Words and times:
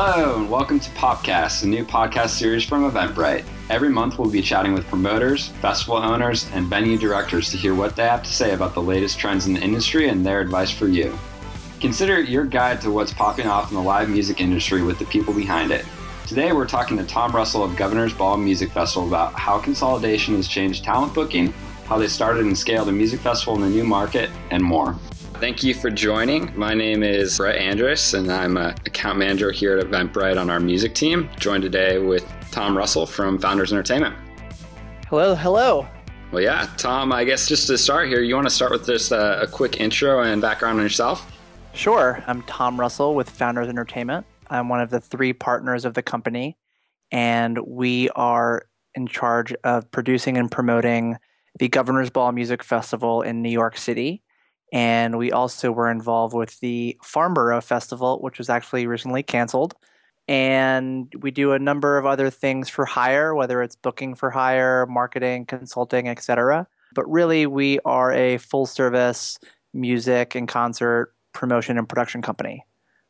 Hello, 0.00 0.36
and 0.36 0.48
welcome 0.48 0.78
to 0.78 0.90
Popcast, 0.90 1.64
a 1.64 1.66
new 1.66 1.84
podcast 1.84 2.28
series 2.28 2.62
from 2.62 2.88
Eventbrite. 2.88 3.44
Every 3.68 3.88
month, 3.88 4.16
we'll 4.16 4.30
be 4.30 4.40
chatting 4.40 4.72
with 4.72 4.86
promoters, 4.86 5.48
festival 5.60 5.96
owners, 5.96 6.48
and 6.52 6.66
venue 6.66 6.96
directors 6.96 7.50
to 7.50 7.56
hear 7.56 7.74
what 7.74 7.96
they 7.96 8.04
have 8.04 8.22
to 8.22 8.32
say 8.32 8.54
about 8.54 8.74
the 8.74 8.80
latest 8.80 9.18
trends 9.18 9.48
in 9.48 9.54
the 9.54 9.60
industry 9.60 10.08
and 10.08 10.24
their 10.24 10.40
advice 10.40 10.70
for 10.70 10.86
you. 10.86 11.18
Consider 11.80 12.18
it 12.18 12.28
your 12.28 12.44
guide 12.44 12.80
to 12.82 12.92
what's 12.92 13.12
popping 13.12 13.48
off 13.48 13.72
in 13.72 13.76
the 13.76 13.82
live 13.82 14.08
music 14.08 14.40
industry 14.40 14.84
with 14.84 15.00
the 15.00 15.04
people 15.06 15.34
behind 15.34 15.72
it. 15.72 15.84
Today, 16.28 16.52
we're 16.52 16.64
talking 16.64 16.96
to 16.98 17.04
Tom 17.04 17.34
Russell 17.34 17.64
of 17.64 17.74
Governor's 17.74 18.14
Ball 18.14 18.36
Music 18.36 18.70
Festival 18.70 19.08
about 19.08 19.32
how 19.32 19.58
consolidation 19.58 20.36
has 20.36 20.46
changed 20.46 20.84
talent 20.84 21.12
booking, 21.12 21.52
how 21.86 21.98
they 21.98 22.06
started 22.06 22.46
and 22.46 22.56
scaled 22.56 22.88
a 22.88 22.92
music 22.92 23.18
festival 23.18 23.56
in 23.56 23.64
a 23.64 23.68
new 23.68 23.82
market, 23.82 24.30
and 24.52 24.62
more. 24.62 24.96
Thank 25.40 25.62
you 25.62 25.72
for 25.72 25.88
joining. 25.88 26.50
My 26.58 26.74
name 26.74 27.04
is 27.04 27.36
Brett 27.36 27.54
Andrus, 27.54 28.12
and 28.12 28.28
I'm 28.28 28.56
an 28.56 28.74
account 28.86 29.20
manager 29.20 29.52
here 29.52 29.78
at 29.78 29.86
Eventbrite 29.86 30.36
on 30.36 30.50
our 30.50 30.58
music 30.58 30.96
team. 30.96 31.30
Joined 31.38 31.62
today 31.62 31.98
with 31.98 32.26
Tom 32.50 32.76
Russell 32.76 33.06
from 33.06 33.38
Founders 33.38 33.72
Entertainment. 33.72 34.16
Hello, 35.06 35.36
hello. 35.36 35.86
Well, 36.32 36.42
yeah, 36.42 36.68
Tom, 36.76 37.12
I 37.12 37.22
guess 37.22 37.46
just 37.46 37.68
to 37.68 37.78
start 37.78 38.08
here, 38.08 38.20
you 38.20 38.34
want 38.34 38.48
to 38.48 38.52
start 38.52 38.72
with 38.72 38.84
just 38.84 39.12
a, 39.12 39.42
a 39.42 39.46
quick 39.46 39.78
intro 39.78 40.22
and 40.24 40.42
background 40.42 40.78
on 40.80 40.84
yourself? 40.84 41.30
Sure. 41.72 42.20
I'm 42.26 42.42
Tom 42.42 42.78
Russell 42.80 43.14
with 43.14 43.30
Founders 43.30 43.68
Entertainment. 43.68 44.26
I'm 44.50 44.68
one 44.68 44.80
of 44.80 44.90
the 44.90 45.00
three 45.00 45.32
partners 45.32 45.84
of 45.84 45.94
the 45.94 46.02
company, 46.02 46.58
and 47.12 47.60
we 47.64 48.10
are 48.10 48.64
in 48.96 49.06
charge 49.06 49.54
of 49.62 49.88
producing 49.92 50.36
and 50.36 50.50
promoting 50.50 51.16
the 51.60 51.68
Governor's 51.68 52.10
Ball 52.10 52.32
Music 52.32 52.64
Festival 52.64 53.22
in 53.22 53.40
New 53.40 53.50
York 53.50 53.78
City 53.78 54.24
and 54.72 55.16
we 55.16 55.32
also 55.32 55.72
were 55.72 55.90
involved 55.90 56.34
with 56.34 56.58
the 56.60 56.96
FarmBorough 57.02 57.62
Festival, 57.62 58.18
which 58.20 58.38
was 58.38 58.50
actually 58.50 58.86
recently 58.86 59.22
canceled. 59.22 59.74
And 60.26 61.12
we 61.20 61.30
do 61.30 61.52
a 61.52 61.58
number 61.58 61.96
of 61.96 62.04
other 62.04 62.28
things 62.28 62.68
for 62.68 62.84
hire, 62.84 63.34
whether 63.34 63.62
it's 63.62 63.76
booking 63.76 64.14
for 64.14 64.30
hire, 64.30 64.84
marketing, 64.86 65.46
consulting, 65.46 66.06
etc. 66.06 66.66
But 66.94 67.10
really, 67.10 67.46
we 67.46 67.78
are 67.86 68.12
a 68.12 68.36
full 68.36 68.66
service 68.66 69.38
music 69.72 70.34
and 70.34 70.46
concert 70.46 71.14
promotion 71.32 71.78
and 71.78 71.88
production 71.88 72.20
company. 72.20 72.64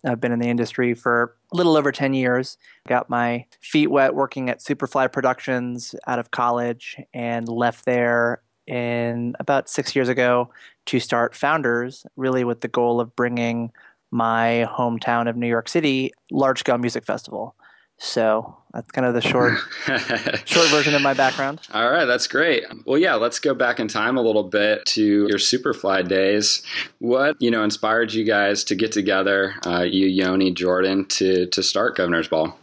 I've 0.05 0.21
been 0.21 0.31
in 0.31 0.39
the 0.39 0.49
industry 0.49 0.95
for 0.95 1.37
a 1.53 1.57
little 1.57 1.77
over 1.77 1.91
10 1.91 2.15
years. 2.15 2.57
Got 2.87 3.11
my 3.11 3.47
feet 3.61 3.89
wet 3.89 4.15
working 4.15 4.49
at 4.49 4.61
Superfly 4.61 5.11
Productions 5.11 5.97
out 6.07 6.21
of 6.21 6.31
college 6.31 6.97
and 7.13 7.49
left 7.49 7.85
there 7.85 8.43
in 8.69 9.35
about 9.41 9.69
six 9.69 9.97
years 9.97 10.09
ago 10.09 10.51
to 10.89 10.99
start 10.99 11.37
Founders, 11.37 12.07
really 12.17 12.45
with 12.45 12.63
the 12.63 12.69
goal 12.69 12.99
of 12.99 13.15
bringing 13.15 13.71
my 14.11 14.67
hometown 14.71 15.29
of 15.29 15.37
New 15.37 15.47
York 15.47 15.69
City 15.69 16.13
large 16.31 16.61
scale 16.61 16.79
music 16.79 17.05
festival. 17.05 17.55
So 17.99 18.57
that's 18.73 18.91
kind 18.91 19.07
of 19.07 19.13
the 19.13 19.21
short 19.21 19.59
short 20.47 20.69
version 20.69 20.95
of 20.95 21.03
my 21.03 21.13
background. 21.13 21.61
All 21.75 21.91
right, 21.91 22.07
that's 22.07 22.27
great. 22.27 22.65
Well, 22.87 22.97
yeah, 22.97 23.17
let's 23.17 23.39
go 23.39 23.55
back 23.55 23.81
in 23.81 23.89
time 23.89 24.17
a 24.17 24.23
little 24.23 24.45
bit 24.45 24.87
to 24.87 25.03
your 25.03 25.39
Superfly 25.39 26.09
days. 26.09 26.63
What 27.01 27.37
you 27.39 27.51
know 27.51 27.63
inspired 27.63 28.15
you 28.15 28.25
guys 28.25 28.65
to 28.65 28.75
get 28.75 28.93
together, 28.93 29.55
uh, 29.67 29.83
you, 29.83 30.07
Yoni, 30.07 30.53
Jordan, 30.53 31.05
to 31.07 31.47
to 31.49 31.63
start 31.63 31.97
Governor's 31.97 32.29
Ball? 32.29 32.57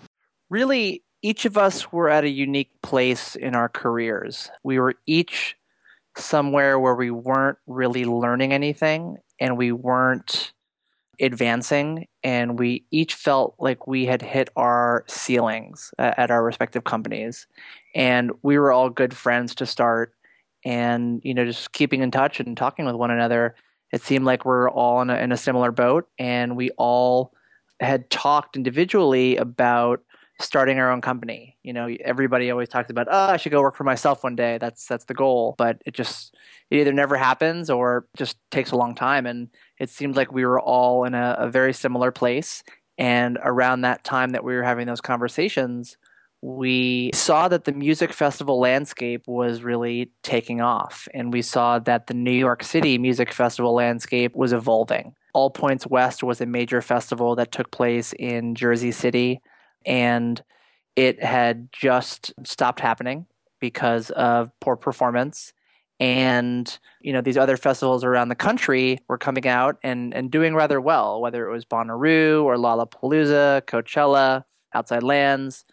Really, 0.49 1.03
each 1.21 1.45
of 1.45 1.57
us 1.57 1.91
were 1.91 2.09
at 2.09 2.23
a 2.23 2.29
unique 2.29 2.71
place 2.81 3.35
in 3.35 3.53
our 3.53 3.69
careers. 3.69 4.49
We 4.63 4.79
were 4.79 4.95
each 5.05 5.57
somewhere 6.17 6.79
where 6.79 6.95
we 6.95 7.11
weren't 7.11 7.57
really 7.67 8.05
learning 8.05 8.53
anything 8.53 9.17
and 9.39 9.57
we 9.57 9.71
weren't 9.71 10.53
advancing 11.19 12.07
and 12.23 12.59
we 12.59 12.85
each 12.91 13.13
felt 13.13 13.55
like 13.59 13.87
we 13.87 14.05
had 14.05 14.21
hit 14.21 14.49
our 14.55 15.05
ceilings 15.07 15.93
uh, 15.97 16.13
at 16.17 16.31
our 16.31 16.43
respective 16.43 16.83
companies. 16.83 17.47
And 17.93 18.31
we 18.41 18.57
were 18.57 18.71
all 18.71 18.89
good 18.89 19.15
friends 19.15 19.55
to 19.55 19.65
start 19.65 20.13
and 20.63 21.21
you 21.23 21.33
know 21.33 21.45
just 21.45 21.71
keeping 21.73 22.01
in 22.01 22.09
touch 22.09 22.39
and 22.39 22.57
talking 22.57 22.85
with 22.85 22.95
one 22.95 23.11
another. 23.11 23.55
It 23.91 24.01
seemed 24.01 24.25
like 24.25 24.45
we're 24.45 24.69
all 24.69 25.01
in 25.01 25.09
a, 25.09 25.15
in 25.15 25.31
a 25.31 25.37
similar 25.37 25.71
boat 25.71 26.07
and 26.17 26.57
we 26.57 26.71
all 26.71 27.33
had 27.79 28.09
talked 28.09 28.55
individually 28.55 29.35
about 29.35 30.01
starting 30.39 30.79
our 30.79 30.91
own 30.91 31.01
company. 31.01 31.57
You 31.63 31.73
know, 31.73 31.87
everybody 32.03 32.51
always 32.51 32.69
talks 32.69 32.89
about, 32.89 33.07
oh, 33.09 33.31
I 33.31 33.37
should 33.37 33.51
go 33.51 33.61
work 33.61 33.75
for 33.75 33.83
myself 33.83 34.23
one 34.23 34.35
day. 34.35 34.57
That's 34.57 34.85
that's 34.85 35.05
the 35.05 35.13
goal, 35.13 35.55
but 35.57 35.81
it 35.85 35.93
just 35.93 36.35
it 36.69 36.79
either 36.79 36.93
never 36.93 37.15
happens 37.15 37.69
or 37.69 38.07
just 38.17 38.37
takes 38.51 38.71
a 38.71 38.77
long 38.77 38.95
time. 38.95 39.25
And 39.25 39.49
it 39.79 39.89
seemed 39.89 40.15
like 40.15 40.31
we 40.31 40.45
were 40.45 40.59
all 40.59 41.05
in 41.05 41.13
a, 41.13 41.35
a 41.39 41.49
very 41.49 41.73
similar 41.73 42.11
place. 42.11 42.63
And 42.97 43.37
around 43.43 43.81
that 43.81 44.03
time 44.03 44.31
that 44.31 44.43
we 44.43 44.55
were 44.55 44.63
having 44.63 44.87
those 44.87 45.01
conversations, 45.01 45.97
we 46.41 47.11
saw 47.13 47.47
that 47.47 47.65
the 47.65 47.71
music 47.71 48.13
festival 48.13 48.59
landscape 48.59 49.23
was 49.27 49.63
really 49.63 50.11
taking 50.21 50.61
off. 50.61 51.07
And 51.13 51.33
we 51.33 51.41
saw 51.41 51.79
that 51.79 52.07
the 52.07 52.13
New 52.13 52.31
York 52.31 52.63
City 52.63 52.97
music 52.97 53.33
festival 53.33 53.73
landscape 53.73 54.35
was 54.35 54.53
evolving. 54.53 55.15
All 55.33 55.49
Points 55.49 55.87
West 55.87 56.23
was 56.23 56.39
a 56.39 56.45
major 56.45 56.81
festival 56.81 57.35
that 57.35 57.51
took 57.51 57.71
place 57.71 58.13
in 58.13 58.55
Jersey 58.55 58.91
City 58.91 59.41
and 59.85 60.43
it 60.95 61.21
had 61.21 61.69
just 61.71 62.33
stopped 62.43 62.79
happening 62.79 63.25
because 63.59 64.09
of 64.11 64.51
poor 64.59 64.75
performance. 64.75 65.53
And 65.99 66.77
you 66.99 67.13
know 67.13 67.21
these 67.21 67.37
other 67.37 67.55
festivals 67.55 68.03
around 68.03 68.27
the 68.27 68.35
country 68.35 68.99
were 69.07 69.17
coming 69.17 69.47
out 69.47 69.77
and, 69.81 70.13
and 70.13 70.29
doing 70.29 70.53
rather 70.53 70.81
well 70.81 71.21
whether 71.21 71.47
it 71.47 71.51
was 71.53 71.63
bonnaroo 71.63 72.43
or 72.43 72.57
lollapalooza 72.57 73.61
coachella 73.61 74.43
outside 74.73 75.03
lands. 75.03 75.63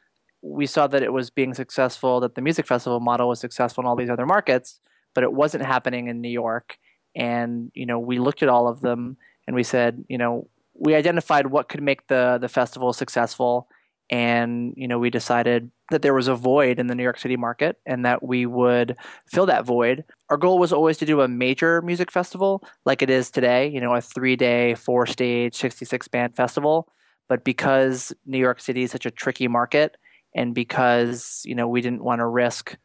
We 0.41 0.67
saw 0.67 0.87
that 0.87 1.03
it 1.03 1.13
was 1.13 1.31
being 1.31 1.55
successful 1.55 2.21
that 2.21 2.37
the 2.37 2.41
music 2.41 2.69
festival 2.69 3.01
model 3.01 3.29
was 3.29 3.41
successful 3.41 3.83
in 3.83 3.89
all 3.89 3.97
these 3.97 4.11
other 4.11 4.27
markets 4.27 4.79
but 5.15 5.25
it 5.25 5.33
wasn't 5.33 5.65
happening 5.65 6.09
in 6.09 6.21
new 6.21 6.29
york. 6.29 6.79
And 7.15 7.71
you 7.75 7.85
know 7.85 7.99
we 7.99 8.19
looked 8.19 8.43
at 8.43 8.49
all 8.49 8.69
of 8.69 8.81
them 8.81 9.17
and 9.47 9.57
we 9.57 9.65
said 9.65 10.05
you 10.09 10.19
know 10.19 10.49
we 10.75 10.95
identified 10.95 11.49
what 11.49 11.69
could 11.69 11.83
make 11.83 12.07
the 12.07 12.39
the 12.41 12.49
festival 12.49 12.93
successful 12.93 13.69
and 14.13 14.75
you 14.77 14.87
know 14.87 14.99
we 14.99 15.09
decided 15.09 15.71
that 15.91 16.03
there 16.03 16.13
was 16.13 16.29
a 16.29 16.35
void 16.35 16.79
in 16.79 16.87
the 16.87 16.95
New 16.95 17.03
York 17.03 17.19
City 17.19 17.37
market 17.37 17.79
and 17.87 18.05
that 18.05 18.23
we 18.23 18.45
would 18.47 18.95
fill 19.27 19.47
that 19.47 19.65
void. 19.65 20.05
Our 20.29 20.37
goal 20.37 20.59
was 20.59 20.73
always 20.73 20.99
to 20.99 21.07
do 21.07 21.23
a 21.23 21.29
major 21.29 21.81
music 21.83 22.13
festival 22.13 22.63
like 22.85 23.03
it 23.03 23.11
is 23.11 23.31
today, 23.31 23.69
you 23.69 23.81
know, 23.81 23.95
a 23.95 23.99
3-day, 23.99 24.75
4-stage, 24.75 25.55
66 25.55 26.09
band 26.09 26.37
festival, 26.37 26.89
but 27.29 27.43
because 27.43 28.13
New 28.27 28.39
York 28.39 28.61
City 28.61 28.83
is 28.83 28.91
such 28.91 29.07
a 29.07 29.11
tricky 29.11 29.49
market 29.49 29.97
and 30.35 30.55
because, 30.55 31.43
you 31.45 31.55
know, 31.55 31.69
we 31.69 31.81
didn't 31.81 32.05
want 32.05 32.21
to 32.21 32.27
risk, 32.27 32.77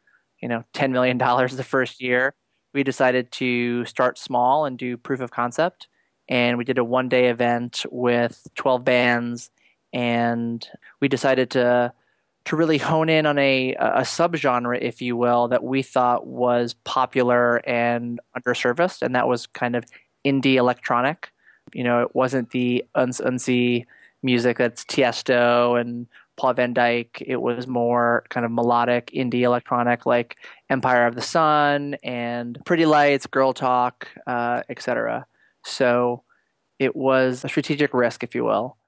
you 0.42 0.48
know, 0.48 0.64
10 0.72 0.92
million 0.92 1.18
dollars 1.18 1.56
the 1.56 1.64
first 1.64 2.00
year, 2.00 2.34
we 2.72 2.82
decided 2.82 3.32
to 3.32 3.84
start 3.84 4.18
small 4.18 4.64
and 4.64 4.78
do 4.78 4.96
proof 4.96 5.20
of 5.20 5.30
concept 5.30 5.88
and 6.28 6.58
we 6.58 6.64
did 6.64 6.78
a 6.78 6.84
one-day 6.84 7.28
event 7.28 7.84
with 7.90 8.46
12 8.54 8.84
bands 8.84 9.50
and 9.92 10.66
we 11.00 11.08
decided 11.08 11.50
to 11.50 11.92
to 12.44 12.56
really 12.56 12.78
hone 12.78 13.08
in 13.08 13.26
on 13.26 13.38
a 13.38 13.74
a 13.74 14.02
subgenre, 14.02 14.80
if 14.80 15.02
you 15.02 15.16
will, 15.16 15.48
that 15.48 15.62
we 15.62 15.82
thought 15.82 16.26
was 16.26 16.74
popular 16.84 17.56
and 17.68 18.20
underserviced, 18.36 19.02
and 19.02 19.14
that 19.14 19.28
was 19.28 19.46
kind 19.46 19.76
of 19.76 19.84
indie 20.24 20.54
electronic. 20.54 21.30
You 21.74 21.84
know, 21.84 22.02
it 22.02 22.14
wasn't 22.14 22.50
the 22.50 22.84
uns 22.94 23.20
music 24.22 24.58
that's 24.58 24.84
Tiesto 24.84 25.78
and 25.80 26.06
Paul 26.36 26.54
Van 26.54 26.74
Dyk. 26.74 27.22
It 27.24 27.36
was 27.36 27.66
more 27.66 28.24
kind 28.30 28.46
of 28.46 28.52
melodic 28.52 29.10
indie 29.14 29.42
electronic, 29.42 30.06
like 30.06 30.38
Empire 30.70 31.06
of 31.06 31.14
the 31.14 31.22
Sun 31.22 31.96
and 32.02 32.58
Pretty 32.64 32.86
Lights, 32.86 33.26
Girl 33.26 33.52
Talk, 33.52 34.08
uh, 34.26 34.62
etc. 34.68 35.26
So 35.64 36.22
it 36.78 36.96
was 36.96 37.44
a 37.44 37.48
strategic 37.48 37.92
risk, 37.92 38.24
if 38.24 38.34
you 38.34 38.44
will 38.44 38.78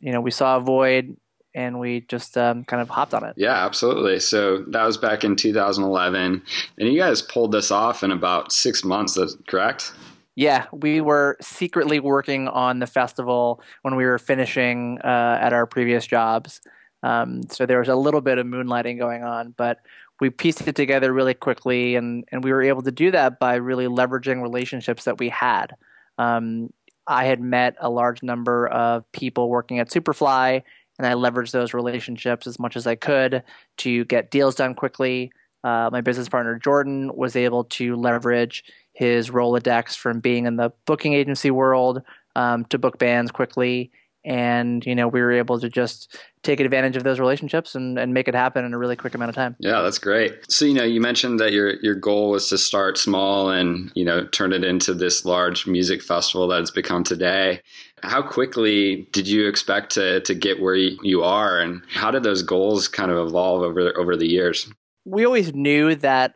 you 0.00 0.12
know, 0.12 0.20
we 0.20 0.30
saw 0.30 0.56
a 0.56 0.60
void 0.60 1.16
and 1.54 1.78
we 1.78 2.00
just 2.02 2.36
um, 2.36 2.64
kind 2.64 2.82
of 2.82 2.88
hopped 2.88 3.14
on 3.14 3.24
it. 3.24 3.34
Yeah, 3.36 3.64
absolutely. 3.64 4.18
So 4.20 4.58
that 4.68 4.84
was 4.84 4.98
back 4.98 5.22
in 5.22 5.36
2011, 5.36 6.42
and 6.78 6.88
you 6.88 6.98
guys 6.98 7.22
pulled 7.22 7.52
this 7.52 7.70
off 7.70 8.02
in 8.02 8.10
about 8.10 8.50
six 8.50 8.84
months. 8.84 9.14
That's 9.14 9.36
correct. 9.46 9.92
Yeah, 10.36 10.66
we 10.72 11.00
were 11.00 11.36
secretly 11.40 12.00
working 12.00 12.48
on 12.48 12.80
the 12.80 12.88
festival 12.88 13.62
when 13.82 13.94
we 13.94 14.04
were 14.04 14.18
finishing 14.18 14.98
uh, 15.04 15.38
at 15.40 15.52
our 15.52 15.64
previous 15.64 16.06
jobs. 16.06 16.60
Um, 17.04 17.42
so 17.50 17.66
there 17.66 17.78
was 17.78 17.88
a 17.88 17.94
little 17.94 18.20
bit 18.20 18.38
of 18.38 18.46
moonlighting 18.46 18.98
going 18.98 19.22
on, 19.22 19.54
but 19.56 19.78
we 20.20 20.30
pieced 20.30 20.66
it 20.66 20.74
together 20.74 21.12
really 21.12 21.34
quickly, 21.34 21.94
and, 21.94 22.24
and 22.32 22.42
we 22.42 22.52
were 22.52 22.62
able 22.62 22.82
to 22.82 22.90
do 22.90 23.12
that 23.12 23.38
by 23.38 23.54
really 23.54 23.86
leveraging 23.86 24.42
relationships 24.42 25.04
that 25.04 25.18
we 25.18 25.28
had. 25.28 25.76
Um, 26.18 26.72
I 27.06 27.26
had 27.26 27.40
met 27.40 27.76
a 27.80 27.90
large 27.90 28.22
number 28.22 28.66
of 28.68 29.10
people 29.12 29.48
working 29.48 29.78
at 29.78 29.90
Superfly, 29.90 30.62
and 30.98 31.06
I 31.06 31.12
leveraged 31.12 31.50
those 31.50 31.74
relationships 31.74 32.46
as 32.46 32.58
much 32.58 32.76
as 32.76 32.86
I 32.86 32.94
could 32.94 33.42
to 33.78 34.04
get 34.04 34.30
deals 34.30 34.54
done 34.54 34.74
quickly. 34.74 35.32
Uh, 35.62 35.88
my 35.90 36.00
business 36.00 36.28
partner 36.28 36.58
Jordan 36.58 37.10
was 37.14 37.36
able 37.36 37.64
to 37.64 37.96
leverage 37.96 38.64
his 38.92 39.30
Rolodex 39.30 39.96
from 39.96 40.20
being 40.20 40.46
in 40.46 40.56
the 40.56 40.72
booking 40.86 41.14
agency 41.14 41.50
world 41.50 42.02
um, 42.36 42.64
to 42.66 42.78
book 42.78 42.98
bands 42.98 43.30
quickly. 43.30 43.90
And 44.24 44.84
you 44.86 44.94
know 44.94 45.08
we 45.08 45.20
were 45.20 45.32
able 45.32 45.60
to 45.60 45.68
just 45.68 46.16
take 46.42 46.60
advantage 46.60 46.96
of 46.96 47.04
those 47.04 47.20
relationships 47.20 47.74
and, 47.74 47.98
and 47.98 48.12
make 48.12 48.28
it 48.28 48.34
happen 48.34 48.64
in 48.64 48.74
a 48.74 48.78
really 48.78 48.96
quick 48.96 49.14
amount 49.14 49.28
of 49.28 49.34
time. 49.34 49.56
Yeah 49.58 49.82
that's 49.82 49.98
great. 49.98 50.50
So 50.50 50.64
you 50.64 50.74
know 50.74 50.84
you 50.84 51.00
mentioned 51.00 51.40
that 51.40 51.52
your 51.52 51.74
your 51.82 51.94
goal 51.94 52.30
was 52.30 52.48
to 52.48 52.58
start 52.58 52.98
small 52.98 53.50
and 53.50 53.92
you 53.94 54.04
know 54.04 54.26
turn 54.26 54.52
it 54.52 54.64
into 54.64 54.94
this 54.94 55.24
large 55.24 55.66
music 55.66 56.02
festival 56.02 56.48
that 56.48 56.60
it's 56.60 56.70
become 56.70 57.04
today. 57.04 57.60
How 58.02 58.22
quickly 58.22 59.08
did 59.12 59.28
you 59.28 59.48
expect 59.48 59.92
to 59.92 60.20
to 60.20 60.34
get 60.34 60.60
where 60.60 60.74
you 60.74 61.22
are 61.22 61.58
and 61.58 61.82
how 61.92 62.10
did 62.10 62.22
those 62.22 62.42
goals 62.42 62.88
kind 62.88 63.10
of 63.10 63.26
evolve 63.26 63.62
over 63.62 63.96
over 63.98 64.16
the 64.16 64.28
years? 64.28 64.70
We 65.04 65.26
always 65.26 65.54
knew 65.54 65.94
that 65.96 66.34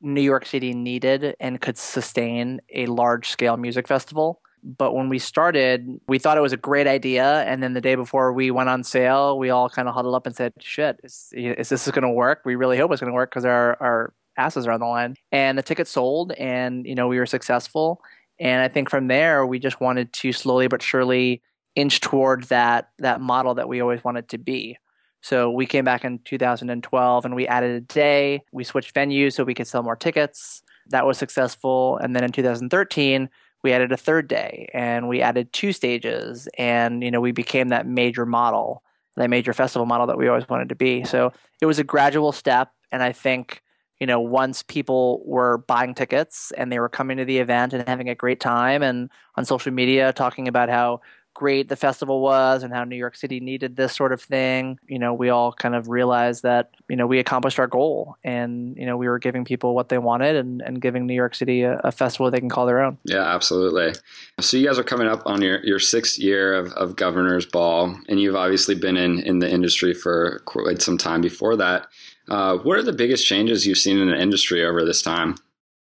New 0.00 0.20
York 0.20 0.46
City 0.46 0.74
needed 0.74 1.34
and 1.40 1.60
could 1.60 1.76
sustain 1.76 2.60
a 2.72 2.86
large 2.86 3.28
scale 3.30 3.56
music 3.56 3.88
festival 3.88 4.40
but 4.62 4.94
when 4.94 5.08
we 5.08 5.18
started, 5.18 6.00
we 6.08 6.18
thought 6.18 6.36
it 6.36 6.42
was 6.42 6.52
a 6.52 6.58
great 6.58 6.86
idea. 6.86 7.42
And 7.44 7.62
then 7.62 7.74
the 7.74 7.80
day 7.80 7.94
before 7.94 8.32
we 8.32 8.50
went 8.50 8.68
on 8.68 8.84
sale, 8.84 9.38
we 9.38 9.50
all 9.50 9.68
kind 9.68 9.88
of 9.88 9.94
huddled 9.94 10.14
up 10.14 10.26
and 10.26 10.34
said, 10.34 10.52
shit, 10.60 11.00
is, 11.02 11.32
is 11.32 11.68
this 11.68 11.90
going 11.90 12.02
to 12.02 12.10
work? 12.10 12.42
We 12.44 12.56
really 12.56 12.78
hope 12.78 12.92
it's 12.92 13.00
going 13.00 13.10
to 13.10 13.14
work 13.14 13.30
because 13.30 13.44
our, 13.44 13.76
our 13.80 14.14
asses 14.36 14.66
are 14.66 14.72
on 14.72 14.80
the 14.80 14.86
line. 14.86 15.16
And 15.32 15.58
the 15.58 15.62
ticket 15.62 15.88
sold 15.88 16.32
and, 16.32 16.86
you 16.86 16.94
know, 16.94 17.08
we 17.08 17.18
were 17.18 17.26
successful. 17.26 18.00
And 18.40 18.62
I 18.62 18.68
think 18.68 18.88
from 18.88 19.08
there, 19.08 19.44
we 19.46 19.58
just 19.58 19.80
wanted 19.80 20.12
to 20.14 20.32
slowly 20.32 20.68
but 20.68 20.82
surely 20.82 21.42
inch 21.74 22.00
toward 22.00 22.44
that, 22.44 22.90
that 22.98 23.20
model 23.20 23.54
that 23.54 23.68
we 23.68 23.80
always 23.80 24.02
wanted 24.04 24.28
to 24.30 24.38
be. 24.38 24.78
So 25.20 25.50
we 25.50 25.66
came 25.66 25.84
back 25.84 26.04
in 26.04 26.20
2012 26.24 27.24
and 27.24 27.34
we 27.34 27.46
added 27.46 27.72
a 27.72 27.80
day. 27.80 28.42
We 28.52 28.64
switched 28.64 28.94
venues 28.94 29.34
so 29.34 29.44
we 29.44 29.54
could 29.54 29.66
sell 29.66 29.82
more 29.82 29.96
tickets. 29.96 30.62
That 30.90 31.06
was 31.06 31.18
successful. 31.18 31.98
And 31.98 32.14
then 32.14 32.24
in 32.24 32.32
2013, 32.32 33.28
we 33.62 33.72
added 33.72 33.92
a 33.92 33.96
third 33.96 34.28
day 34.28 34.68
and 34.72 35.08
we 35.08 35.20
added 35.20 35.52
two 35.52 35.72
stages 35.72 36.48
and 36.58 37.02
you 37.02 37.10
know 37.10 37.20
we 37.20 37.32
became 37.32 37.68
that 37.68 37.86
major 37.86 38.24
model 38.24 38.82
that 39.16 39.30
major 39.30 39.52
festival 39.52 39.84
model 39.84 40.06
that 40.06 40.16
we 40.16 40.28
always 40.28 40.48
wanted 40.48 40.68
to 40.68 40.76
be. 40.76 41.04
So 41.04 41.32
it 41.60 41.66
was 41.66 41.78
a 41.78 41.84
gradual 41.84 42.32
step 42.32 42.70
and 42.90 43.02
i 43.02 43.12
think 43.12 43.62
you 44.00 44.06
know 44.06 44.20
once 44.20 44.62
people 44.62 45.22
were 45.24 45.58
buying 45.58 45.94
tickets 45.94 46.52
and 46.56 46.70
they 46.70 46.78
were 46.78 46.88
coming 46.88 47.16
to 47.16 47.24
the 47.24 47.38
event 47.38 47.72
and 47.72 47.86
having 47.88 48.08
a 48.08 48.14
great 48.14 48.40
time 48.40 48.82
and 48.82 49.10
on 49.36 49.44
social 49.44 49.72
media 49.72 50.12
talking 50.12 50.48
about 50.48 50.68
how 50.68 51.00
great 51.38 51.68
the 51.68 51.76
festival 51.76 52.20
was 52.20 52.64
and 52.64 52.74
how 52.74 52.82
New 52.82 52.96
York 52.96 53.14
City 53.14 53.38
needed 53.38 53.76
this 53.76 53.94
sort 53.94 54.12
of 54.12 54.20
thing, 54.20 54.76
you 54.88 54.98
know, 54.98 55.14
we 55.14 55.28
all 55.28 55.52
kind 55.52 55.76
of 55.76 55.88
realized 55.88 56.42
that, 56.42 56.70
you 56.88 56.96
know, 56.96 57.06
we 57.06 57.20
accomplished 57.20 57.60
our 57.60 57.68
goal 57.68 58.16
and, 58.24 58.76
you 58.76 58.84
know, 58.84 58.96
we 58.96 59.06
were 59.06 59.20
giving 59.20 59.44
people 59.44 59.72
what 59.72 59.88
they 59.88 59.98
wanted 59.98 60.34
and, 60.34 60.60
and 60.62 60.80
giving 60.80 61.06
New 61.06 61.14
York 61.14 61.36
City 61.36 61.62
a, 61.62 61.78
a 61.84 61.92
festival 61.92 62.28
they 62.28 62.40
can 62.40 62.48
call 62.48 62.66
their 62.66 62.82
own. 62.82 62.98
Yeah, 63.04 63.22
absolutely. 63.22 63.94
So 64.40 64.56
you 64.56 64.66
guys 64.66 64.80
are 64.80 64.84
coming 64.84 65.06
up 65.06 65.22
on 65.26 65.40
your, 65.40 65.64
your 65.64 65.78
sixth 65.78 66.18
year 66.18 66.54
of, 66.54 66.72
of 66.72 66.96
Governor's 66.96 67.46
Ball, 67.46 67.96
and 68.08 68.20
you've 68.20 68.34
obviously 68.34 68.74
been 68.74 68.96
in, 68.96 69.20
in 69.20 69.38
the 69.38 69.48
industry 69.48 69.94
for 69.94 70.42
quite 70.44 70.82
some 70.82 70.98
time 70.98 71.20
before 71.20 71.54
that. 71.54 71.86
Uh, 72.28 72.56
what 72.56 72.76
are 72.76 72.82
the 72.82 72.92
biggest 72.92 73.24
changes 73.24 73.64
you've 73.64 73.78
seen 73.78 73.98
in 73.98 74.08
the 74.08 74.20
industry 74.20 74.66
over 74.66 74.84
this 74.84 75.02
time? 75.02 75.36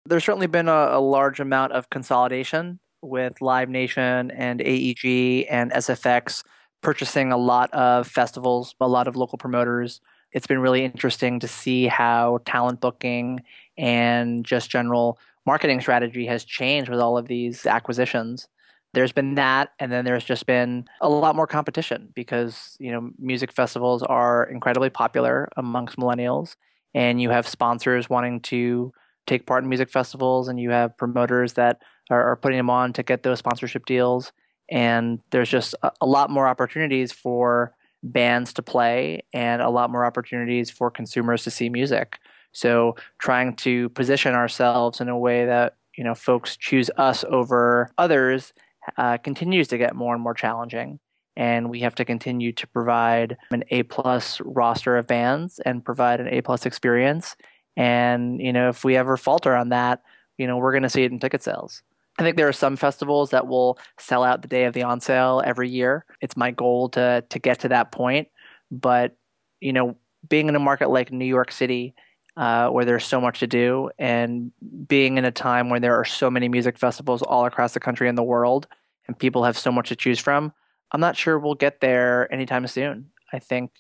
There's 0.06 0.26
certainly 0.26 0.48
been 0.48 0.68
a, 0.68 0.90
a 0.92 1.00
large 1.00 1.40
amount 1.40 1.72
of 1.72 1.90
consolidation 1.90 2.82
with 3.06 3.42
Live 3.42 3.70
Nation 3.70 4.32
and 4.32 4.62
AEG 4.62 5.46
and 5.50 5.72
SFX 5.72 6.44
purchasing 6.82 7.32
a 7.32 7.38
lot 7.38 7.74
of 7.74 8.08
festivals, 8.08 8.76
a 8.80 8.88
lot 8.88 9.08
of 9.08 9.16
local 9.16 9.38
promoters. 9.38 10.02
It's 10.32 10.48
been 10.48 10.60
really 10.60 10.84
interesting 10.86 11.40
to 11.40 11.48
see 11.48 11.88
how 11.88 12.40
talent 12.46 12.80
booking 12.80 13.42
and 13.78 14.46
just 14.46 14.70
general 14.70 15.18
marketing 15.46 15.82
strategy 15.82 16.26
has 16.28 16.44
changed 16.44 16.90
with 16.90 17.00
all 17.00 17.18
of 17.18 17.28
these 17.28 17.66
acquisitions. 17.66 18.48
There's 18.94 19.12
been 19.12 19.36
that, 19.36 19.72
and 19.80 19.92
then 19.92 20.06
there's 20.06 20.24
just 20.24 20.46
been 20.46 20.86
a 21.02 21.10
lot 21.10 21.36
more 21.36 21.48
competition 21.48 22.10
because 22.16 22.78
you 22.80 22.92
know 22.92 23.12
music 23.20 23.52
festivals 23.52 24.04
are 24.04 24.46
incredibly 24.46 24.90
popular 24.90 25.50
amongst 25.58 25.98
millennials, 25.98 26.56
and 26.94 27.22
you 27.22 27.30
have 27.30 27.48
sponsors 27.48 28.10
wanting 28.10 28.40
to 28.42 28.94
take 29.28 29.48
part 29.48 29.64
in 29.64 29.70
music 29.70 29.90
festivals, 29.90 30.48
and 30.48 30.60
you 30.60 30.70
have 30.70 30.98
promoters 30.98 31.54
that 31.54 31.82
are, 32.10 32.32
are 32.32 32.36
putting 32.36 32.58
them 32.58 32.70
on 32.70 32.94
to 32.94 33.04
get 33.04 33.24
those 33.24 33.40
sponsorship 33.40 33.86
deals. 33.86 34.32
And 34.70 35.22
there's 35.32 35.50
just 35.50 35.76
a, 35.84 35.92
a 36.02 36.06
lot 36.06 36.30
more 36.30 36.48
opportunities 36.48 37.12
for 37.12 37.74
bands 38.04 38.54
to 38.54 38.62
play 38.62 39.24
and 39.34 39.62
a 39.62 39.70
lot 39.70 39.90
more 39.90 40.06
opportunities 40.06 40.70
for 40.70 40.92
consumers 40.92 41.44
to 41.44 41.52
see 41.52 41.70
music. 41.70 42.20
So 42.52 42.96
trying 43.20 43.56
to 43.58 43.90
position 43.90 44.34
ourselves 44.34 45.02
in 45.02 45.10
a 45.10 45.18
way 45.18 45.46
that 45.46 45.76
you 45.98 46.04
know 46.04 46.16
folks 46.16 46.56
choose 46.58 46.90
us 46.98 47.26
over 47.28 47.92
others 47.98 48.54
uh, 48.98 49.18
continues 49.18 49.68
to 49.70 49.78
get 49.78 49.96
more 49.96 50.14
and 50.14 50.24
more 50.24 50.34
challenging. 50.34 51.00
And 51.38 51.70
we 51.70 51.82
have 51.82 51.96
to 51.96 52.06
continue 52.06 52.54
to 52.54 52.68
provide 52.68 53.36
an 53.52 53.66
A 53.72 53.84
plus 53.84 54.40
roster 54.42 54.96
of 54.96 55.08
bands 55.08 55.60
and 55.66 55.84
provide 55.84 56.22
an 56.22 56.30
A 56.30 56.42
plus 56.42 56.66
experience. 56.66 57.36
And 57.76 58.40
you 58.40 58.54
know 58.54 58.70
if 58.70 58.84
we 58.84 58.96
ever 58.96 59.18
falter 59.18 59.56
on 59.56 59.70
that, 59.70 60.02
you 60.38 60.48
know 60.48 60.58
we're 60.58 60.72
going 60.72 60.84
to 60.84 60.90
see 60.90 61.04
it 61.04 61.12
in 61.12 61.20
ticket 61.20 61.44
sales. 61.44 61.82
I 62.18 62.24
think 62.24 62.38
there 62.38 62.48
are 62.48 62.54
some 62.54 62.78
festivals 62.78 63.32
that 63.32 63.48
will 63.48 63.78
sell 64.00 64.24
out 64.24 64.42
the 64.42 64.48
day 64.48 64.66
of 64.66 64.74
the 64.74 64.84
on 64.84 65.02
sale 65.02 65.42
every 65.46 65.70
year. 65.70 66.06
It's 66.22 66.38
my 66.38 66.52
goal 66.52 66.90
to 66.90 67.24
to 67.30 67.40
get 67.40 67.60
to 67.62 67.70
that 67.70 67.92
point, 67.92 68.30
but 68.72 69.18
you 69.60 69.74
know, 69.74 69.98
being 70.28 70.48
in 70.48 70.56
a 70.56 70.60
market 70.60 70.90
like 70.90 71.12
New 71.12 71.26
York 71.26 71.52
City, 71.52 71.94
uh, 72.38 72.70
where 72.70 72.86
there's 72.86 73.06
so 73.06 73.20
much 73.20 73.40
to 73.40 73.48
do, 73.48 73.90
and 74.00 74.52
being 74.88 75.18
in 75.18 75.26
a 75.26 75.32
time 75.32 75.70
where 75.70 75.80
there 75.80 76.00
are 76.00 76.06
so 76.06 76.30
many 76.32 76.48
music 76.48 76.78
festivals 76.78 77.22
all 77.22 77.46
across 77.46 77.74
the 77.74 77.80
country 77.80 78.08
and 78.08 78.18
the 78.18 78.24
world, 78.24 78.68
and 79.08 79.18
people 79.20 79.44
have 79.44 79.58
so 79.58 79.72
much 79.72 79.90
to 79.90 79.96
choose 79.96 80.20
from, 80.20 80.54
I'm 80.92 81.02
not 81.02 81.18
sure 81.18 81.38
we'll 81.38 81.56
get 81.56 81.82
there 81.82 82.32
anytime 82.34 82.66
soon. 82.68 83.12
I 83.34 83.40
think 83.40 83.72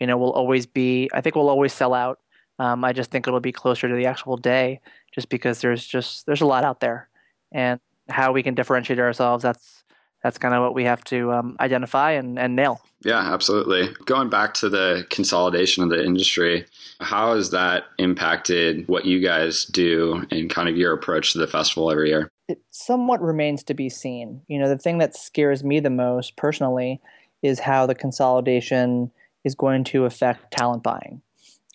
you 0.00 0.06
know 0.06 0.16
we'll 0.16 0.32
always 0.32 0.64
be. 0.66 1.10
I 1.12 1.20
think 1.20 1.36
we'll 1.36 1.50
always 1.50 1.74
sell 1.74 1.92
out. 1.92 2.20
Um, 2.58 2.84
I 2.84 2.92
just 2.94 3.10
think 3.10 3.26
it'll 3.26 3.40
be 3.40 3.52
closer 3.52 3.88
to 3.88 3.94
the 3.94 4.06
actual 4.06 4.38
day, 4.38 4.80
just 5.12 5.28
because 5.28 5.60
there's 5.60 5.84
just 5.86 6.24
there's 6.24 6.40
a 6.40 6.46
lot 6.46 6.64
out 6.64 6.80
there 6.80 7.10
and 7.52 7.80
how 8.08 8.32
we 8.32 8.42
can 8.42 8.54
differentiate 8.54 8.98
ourselves. 8.98 9.42
That's 9.42 9.84
that's 10.22 10.38
kind 10.38 10.54
of 10.54 10.62
what 10.62 10.74
we 10.74 10.84
have 10.84 11.02
to 11.04 11.32
um, 11.32 11.56
identify 11.60 12.12
and, 12.12 12.38
and 12.38 12.54
nail. 12.54 12.80
Yeah, 13.04 13.18
absolutely. 13.18 13.92
Going 14.04 14.30
back 14.30 14.54
to 14.54 14.68
the 14.68 15.04
consolidation 15.10 15.82
of 15.82 15.90
the 15.90 16.04
industry, 16.04 16.64
how 17.00 17.34
has 17.34 17.50
that 17.50 17.86
impacted 17.98 18.86
what 18.86 19.04
you 19.04 19.20
guys 19.20 19.64
do 19.64 20.24
and 20.30 20.48
kind 20.48 20.68
of 20.68 20.76
your 20.76 20.92
approach 20.92 21.32
to 21.32 21.38
the 21.38 21.48
festival 21.48 21.90
every 21.90 22.10
year? 22.10 22.28
It 22.48 22.62
somewhat 22.70 23.20
remains 23.20 23.64
to 23.64 23.74
be 23.74 23.88
seen. 23.88 24.42
You 24.46 24.60
know, 24.60 24.68
the 24.68 24.78
thing 24.78 24.98
that 24.98 25.16
scares 25.16 25.64
me 25.64 25.80
the 25.80 25.90
most 25.90 26.36
personally 26.36 27.00
is 27.42 27.58
how 27.58 27.86
the 27.86 27.94
consolidation 27.94 29.10
is 29.42 29.56
going 29.56 29.82
to 29.84 30.04
affect 30.04 30.52
talent 30.52 30.84
buying. 30.84 31.20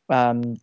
Um, 0.10 0.56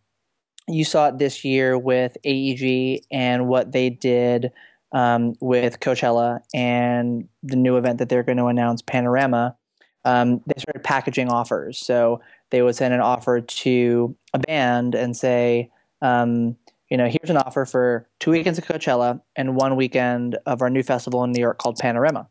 you 0.66 0.84
saw 0.84 1.08
it 1.08 1.18
this 1.18 1.44
year 1.44 1.76
with 1.76 2.16
AEG 2.24 3.02
and 3.10 3.46
what 3.48 3.72
they 3.72 3.90
did 3.90 4.50
um, 4.94 5.34
with 5.40 5.80
Coachella 5.80 6.40
and 6.54 7.28
the 7.42 7.56
new 7.56 7.76
event 7.76 7.98
that 7.98 8.08
they're 8.08 8.22
going 8.22 8.38
to 8.38 8.46
announce, 8.46 8.80
Panorama, 8.80 9.56
um, 10.04 10.40
they 10.46 10.58
started 10.58 10.84
packaging 10.84 11.28
offers. 11.28 11.78
So 11.78 12.22
they 12.50 12.62
would 12.62 12.76
send 12.76 12.94
an 12.94 13.00
offer 13.00 13.40
to 13.40 14.16
a 14.32 14.38
band 14.38 14.94
and 14.94 15.16
say, 15.16 15.70
um, 16.00 16.56
you 16.90 16.96
know, 16.96 17.06
here's 17.06 17.30
an 17.30 17.36
offer 17.36 17.64
for 17.64 18.08
two 18.20 18.30
weekends 18.30 18.58
of 18.58 18.64
Coachella 18.64 19.20
and 19.34 19.56
one 19.56 19.74
weekend 19.74 20.38
of 20.46 20.62
our 20.62 20.70
new 20.70 20.82
festival 20.82 21.24
in 21.24 21.32
New 21.32 21.40
York 21.40 21.58
called 21.58 21.78
Panorama. 21.78 22.28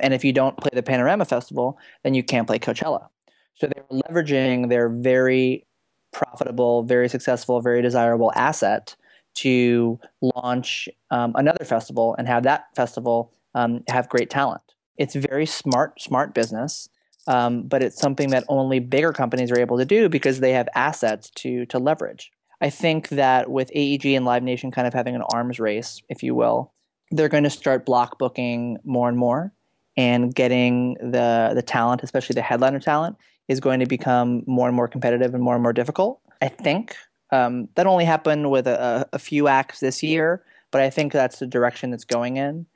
And 0.00 0.12
if 0.12 0.24
you 0.24 0.32
don't 0.32 0.56
play 0.56 0.70
the 0.72 0.82
Panorama 0.82 1.26
Festival, 1.26 1.78
then 2.02 2.14
you 2.14 2.24
can't 2.24 2.46
play 2.46 2.58
Coachella. 2.58 3.08
So 3.54 3.68
they 3.68 3.82
were 3.88 4.00
leveraging 4.00 4.68
their 4.68 4.88
very 4.88 5.66
profitable, 6.12 6.82
very 6.82 7.08
successful, 7.08 7.60
very 7.60 7.82
desirable 7.82 8.32
asset 8.34 8.96
to 9.34 9.98
launch 10.20 10.88
um, 11.10 11.32
another 11.36 11.64
festival 11.64 12.14
and 12.18 12.28
have 12.28 12.42
that 12.42 12.66
festival 12.74 13.32
um, 13.54 13.82
have 13.88 14.08
great 14.08 14.30
talent. 14.30 14.62
It's 14.96 15.14
very 15.14 15.46
smart, 15.46 16.00
smart 16.00 16.34
business, 16.34 16.88
um, 17.26 17.62
but 17.62 17.82
it's 17.82 17.98
something 17.98 18.30
that 18.30 18.44
only 18.48 18.80
bigger 18.80 19.12
companies 19.12 19.50
are 19.50 19.58
able 19.58 19.78
to 19.78 19.84
do 19.84 20.08
because 20.08 20.40
they 20.40 20.52
have 20.52 20.68
assets 20.74 21.30
to 21.36 21.66
to 21.66 21.78
leverage. 21.78 22.30
I 22.60 22.70
think 22.70 23.08
that 23.08 23.50
with 23.50 23.70
AEG 23.74 24.04
and 24.14 24.24
Live 24.26 24.42
Nation 24.42 24.70
kind 24.70 24.86
of 24.86 24.92
having 24.92 25.14
an 25.14 25.22
arms 25.32 25.58
race, 25.58 26.02
if 26.10 26.22
you 26.22 26.34
will, 26.34 26.72
they're 27.10 27.30
going 27.30 27.44
to 27.44 27.50
start 27.50 27.86
block 27.86 28.18
booking 28.18 28.78
more 28.84 29.08
and 29.08 29.16
more, 29.16 29.52
and 29.96 30.34
getting 30.34 30.94
the 30.94 31.52
the 31.54 31.62
talent, 31.62 32.02
especially 32.02 32.34
the 32.34 32.42
headliner 32.42 32.80
talent, 32.80 33.16
is 33.48 33.60
going 33.60 33.80
to 33.80 33.86
become 33.86 34.42
more 34.46 34.68
and 34.68 34.76
more 34.76 34.88
competitive 34.88 35.34
and 35.34 35.42
more 35.42 35.54
and 35.54 35.62
more 35.62 35.72
difficult. 35.72 36.20
I 36.42 36.48
think 36.48 36.96
um, 37.32 37.68
that 37.74 37.86
only 37.86 38.04
happened 38.04 38.50
with 38.50 38.66
a, 38.66 39.08
a, 39.12 39.18
few 39.18 39.48
acts 39.48 39.80
this 39.80 40.02
year, 40.02 40.44
but 40.70 40.80
I 40.80 40.90
think 40.90 41.12
that's 41.12 41.38
the 41.38 41.46
direction 41.46 41.92
it's 41.92 42.04
going 42.04 42.36
in. 42.36 42.66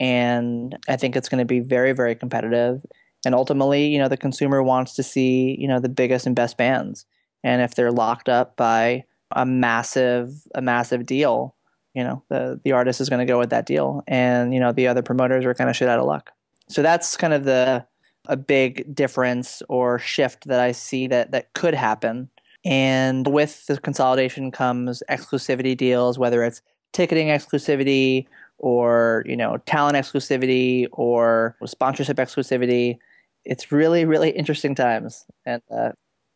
And 0.00 0.76
I 0.88 0.96
think 0.96 1.16
it's 1.16 1.28
going 1.28 1.40
to 1.40 1.44
be 1.44 1.60
very, 1.60 1.92
very 1.92 2.14
competitive. 2.14 2.84
And 3.24 3.34
ultimately, 3.34 3.86
you 3.86 3.98
know, 3.98 4.08
the 4.08 4.16
consumer 4.16 4.62
wants 4.62 4.94
to 4.94 5.02
see, 5.02 5.56
you 5.58 5.66
know, 5.66 5.80
the 5.80 5.88
biggest 5.88 6.26
and 6.26 6.36
best 6.36 6.56
bands. 6.56 7.06
And 7.42 7.62
if 7.62 7.74
they're 7.74 7.92
locked 7.92 8.28
up 8.28 8.56
by 8.56 9.04
a 9.32 9.46
massive, 9.46 10.32
a 10.54 10.62
massive 10.62 11.06
deal, 11.06 11.54
you 11.94 12.02
know, 12.02 12.22
the 12.28 12.60
the 12.64 12.72
artist 12.72 13.00
is 13.00 13.08
going 13.08 13.24
to 13.24 13.32
go 13.32 13.38
with 13.38 13.50
that 13.50 13.66
deal, 13.66 14.02
and 14.08 14.52
you 14.52 14.58
know, 14.58 14.72
the 14.72 14.88
other 14.88 15.02
promoters 15.02 15.44
are 15.44 15.54
kind 15.54 15.70
of 15.70 15.76
shit 15.76 15.88
out 15.88 16.00
of 16.00 16.06
luck. 16.06 16.32
So 16.68 16.82
that's 16.82 17.16
kind 17.16 17.32
of 17.32 17.44
the 17.44 17.86
a 18.26 18.36
big 18.36 18.94
difference 18.94 19.62
or 19.68 19.98
shift 19.98 20.46
that 20.48 20.58
I 20.58 20.72
see 20.72 21.06
that 21.08 21.30
that 21.32 21.52
could 21.52 21.74
happen. 21.74 22.30
And 22.64 23.26
with 23.26 23.66
the 23.66 23.78
consolidation 23.78 24.50
comes 24.50 25.02
exclusivity 25.10 25.76
deals, 25.76 26.18
whether 26.18 26.42
it's 26.42 26.62
ticketing 26.92 27.28
exclusivity 27.28 28.26
or 28.58 29.22
you 29.26 29.36
know 29.36 29.58
talent 29.66 29.96
exclusivity 29.96 30.86
or 30.92 31.56
sponsorship 31.66 32.16
exclusivity. 32.16 32.98
It's 33.44 33.70
really 33.70 34.04
really 34.06 34.30
interesting 34.30 34.74
times, 34.74 35.26
and 35.44 35.60
uh, 35.70 35.92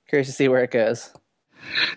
curious 0.09 0.29
to 0.29 0.35
see 0.35 0.49
where 0.49 0.63
it 0.63 0.71
goes. 0.71 1.11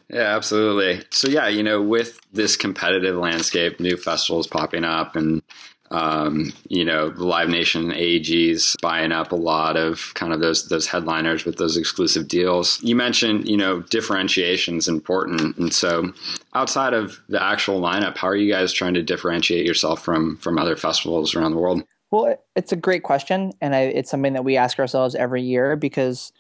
Yeah, 0.09 0.35
absolutely. 0.35 1.03
So 1.11 1.27
yeah, 1.27 1.47
you 1.47 1.63
know, 1.63 1.81
with 1.81 2.19
this 2.31 2.55
competitive 2.55 3.15
landscape, 3.15 3.79
new 3.79 3.97
festivals 3.97 4.47
popping 4.47 4.83
up 4.83 5.15
and 5.15 5.41
um, 5.91 6.53
you 6.69 6.85
know, 6.85 7.09
the 7.09 7.25
Live 7.25 7.49
Nation 7.49 7.91
AEGs 7.91 8.81
buying 8.81 9.11
up 9.11 9.31
a 9.31 9.35
lot 9.35 9.75
of 9.75 10.13
kind 10.13 10.33
of 10.33 10.39
those 10.39 10.69
those 10.69 10.87
headliners 10.87 11.45
with 11.45 11.57
those 11.57 11.77
exclusive 11.77 12.27
deals. 12.27 12.81
You 12.81 12.95
mentioned, 12.95 13.47
you 13.47 13.57
know, 13.57 13.81
differentiation 13.81 14.77
is 14.77 14.87
important, 14.87 15.57
and 15.57 15.73
so 15.73 16.13
outside 16.55 16.93
of 16.93 17.21
the 17.27 17.43
actual 17.43 17.81
lineup, 17.81 18.17
how 18.17 18.29
are 18.29 18.35
you 18.35 18.51
guys 18.51 18.71
trying 18.71 18.93
to 18.93 19.03
differentiate 19.03 19.65
yourself 19.65 20.03
from 20.03 20.37
from 20.37 20.57
other 20.57 20.77
festivals 20.77 21.35
around 21.35 21.51
the 21.51 21.59
world? 21.59 21.83
Well, 22.09 22.35
it's 22.55 22.71
a 22.71 22.77
great 22.77 23.03
question, 23.03 23.51
and 23.61 23.75
I, 23.75 23.81
it's 23.81 24.09
something 24.09 24.33
that 24.33 24.45
we 24.45 24.57
ask 24.57 24.79
ourselves 24.79 25.13
every 25.13 25.43
year 25.43 25.75
because 25.75 26.31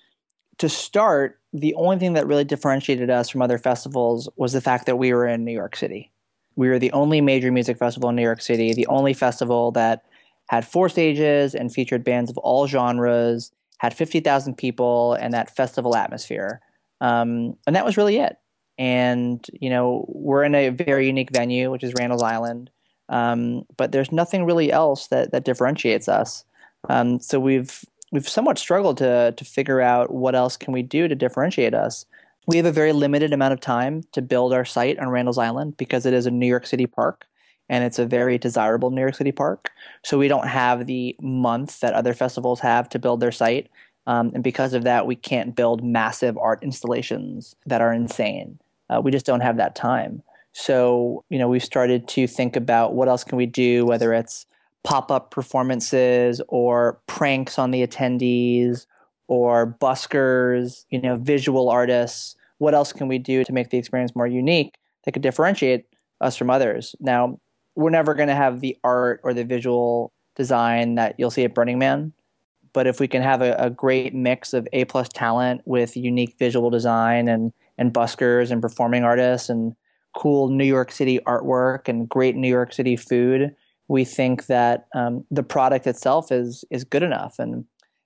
to 0.59 0.69
start, 0.69 1.39
the 1.53 1.73
only 1.75 1.97
thing 1.97 2.13
that 2.13 2.27
really 2.27 2.43
differentiated 2.43 3.09
us 3.09 3.29
from 3.29 3.41
other 3.41 3.57
festivals 3.57 4.29
was 4.35 4.53
the 4.53 4.61
fact 4.61 4.85
that 4.85 4.97
we 4.97 5.13
were 5.13 5.27
in 5.27 5.43
New 5.43 5.51
York 5.51 5.75
City. 5.75 6.10
We 6.61 6.69
were 6.69 6.77
the 6.77 6.91
only 6.91 7.21
major 7.21 7.51
music 7.51 7.79
festival 7.79 8.09
in 8.09 8.15
New 8.15 8.21
York 8.21 8.39
City, 8.39 8.71
the 8.71 8.85
only 8.85 9.15
festival 9.15 9.71
that 9.71 10.05
had 10.47 10.63
four 10.63 10.89
stages 10.89 11.55
and 11.55 11.73
featured 11.73 12.03
bands 12.03 12.29
of 12.29 12.37
all 12.37 12.67
genres, 12.67 13.51
had 13.79 13.95
50,000 13.95 14.55
people, 14.55 15.13
and 15.15 15.33
that 15.33 15.55
festival 15.55 15.95
atmosphere. 15.95 16.61
Um, 16.99 17.57
and 17.65 17.75
that 17.75 17.83
was 17.83 17.97
really 17.97 18.17
it. 18.17 18.37
And, 18.77 19.43
you 19.59 19.71
know, 19.71 20.05
we're 20.07 20.43
in 20.43 20.53
a 20.53 20.69
very 20.69 21.07
unique 21.07 21.31
venue, 21.33 21.71
which 21.71 21.83
is 21.83 21.95
Randall's 21.97 22.21
Island. 22.21 22.69
Um, 23.09 23.63
but 23.75 23.91
there's 23.91 24.11
nothing 24.11 24.45
really 24.45 24.71
else 24.71 25.07
that, 25.07 25.31
that 25.31 25.45
differentiates 25.45 26.07
us. 26.07 26.45
Um, 26.89 27.19
so 27.19 27.39
we've 27.39 27.83
we've 28.11 28.29
somewhat 28.29 28.59
struggled 28.59 28.99
to 28.99 29.33
to 29.35 29.45
figure 29.45 29.81
out 29.81 30.13
what 30.13 30.35
else 30.35 30.57
can 30.57 30.73
we 30.73 30.83
do 30.83 31.07
to 31.07 31.15
differentiate 31.15 31.73
us. 31.73 32.05
We 32.47 32.57
have 32.57 32.65
a 32.65 32.71
very 32.71 32.91
limited 32.91 33.33
amount 33.33 33.53
of 33.53 33.61
time 33.61 34.03
to 34.13 34.21
build 34.21 34.53
our 34.53 34.65
site 34.65 34.97
on 34.99 35.09
Randall's 35.09 35.37
Island 35.37 35.77
because 35.77 36.05
it 36.05 36.13
is 36.13 36.25
a 36.25 36.31
New 36.31 36.47
York 36.47 36.65
City 36.65 36.87
park 36.87 37.25
and 37.69 37.83
it's 37.83 37.99
a 37.99 38.05
very 38.05 38.37
desirable 38.37 38.91
New 38.91 39.01
York 39.01 39.15
City 39.15 39.31
park. 39.31 39.71
So 40.03 40.17
we 40.17 40.27
don't 40.27 40.47
have 40.47 40.87
the 40.87 41.15
month 41.21 41.79
that 41.79 41.93
other 41.93 42.13
festivals 42.13 42.59
have 42.59 42.89
to 42.89 42.99
build 42.99 43.19
their 43.19 43.31
site. 43.31 43.69
Um, 44.07 44.31
and 44.33 44.43
because 44.43 44.73
of 44.73 44.83
that, 44.83 45.05
we 45.05 45.15
can't 45.15 45.55
build 45.55 45.83
massive 45.83 46.37
art 46.37 46.61
installations 46.63 47.55
that 47.65 47.79
are 47.79 47.93
insane. 47.93 48.59
Uh, 48.89 48.99
we 49.01 49.11
just 49.11 49.25
don't 49.25 49.41
have 49.41 49.57
that 49.57 49.75
time. 49.75 50.21
So, 50.53 51.23
you 51.29 51.39
know, 51.39 51.47
we've 51.47 51.63
started 51.63 52.07
to 52.09 52.27
think 52.27 52.55
about 52.55 52.93
what 52.93 53.07
else 53.07 53.23
can 53.23 53.37
we 53.37 53.45
do, 53.45 53.85
whether 53.85 54.13
it's 54.13 54.45
pop-up 54.83 55.31
performances 55.31 56.41
or 56.49 56.99
pranks 57.07 57.57
on 57.57 57.71
the 57.71 57.85
attendees 57.85 58.85
or 59.31 59.77
buskers, 59.79 60.83
you 60.89 60.99
know, 60.99 61.15
visual 61.15 61.69
artists. 61.69 62.35
What 62.57 62.73
else 62.73 62.91
can 62.91 63.07
we 63.07 63.17
do 63.17 63.45
to 63.45 63.53
make 63.53 63.69
the 63.69 63.77
experience 63.77 64.13
more 64.13 64.27
unique 64.27 64.77
that 65.05 65.13
could 65.13 65.21
differentiate 65.21 65.85
us 66.19 66.35
from 66.35 66.49
others? 66.49 66.97
Now, 66.99 67.39
we're 67.75 67.91
never 67.91 68.13
going 68.13 68.27
to 68.27 68.35
have 68.35 68.59
the 68.59 68.77
art 68.83 69.21
or 69.23 69.33
the 69.33 69.45
visual 69.45 70.11
design 70.35 70.95
that 70.95 71.15
you'll 71.17 71.31
see 71.31 71.45
at 71.45 71.55
Burning 71.55 71.79
Man. 71.79 72.11
But 72.73 72.87
if 72.87 72.99
we 72.99 73.07
can 73.07 73.21
have 73.21 73.41
a, 73.41 73.53
a 73.53 73.69
great 73.69 74.13
mix 74.13 74.51
of 74.51 74.67
A 74.73 74.83
plus 74.83 75.07
talent 75.07 75.61
with 75.63 75.95
unique 75.95 76.35
visual 76.37 76.69
design 76.69 77.29
and, 77.29 77.53
and 77.77 77.93
buskers 77.93 78.51
and 78.51 78.61
performing 78.61 79.05
artists 79.05 79.47
and 79.47 79.77
cool 80.13 80.49
New 80.49 80.65
York 80.65 80.91
City 80.91 81.19
artwork 81.25 81.87
and 81.87 82.09
great 82.09 82.35
New 82.35 82.49
York 82.49 82.73
City 82.73 82.97
food, 82.97 83.55
we 83.87 84.03
think 84.03 84.47
that 84.47 84.87
um, 84.93 85.23
the 85.31 85.43
product 85.43 85.87
itself 85.87 86.33
is 86.33 86.65
is 86.69 86.83
good 86.83 87.03
enough. 87.03 87.39
And 87.39 87.63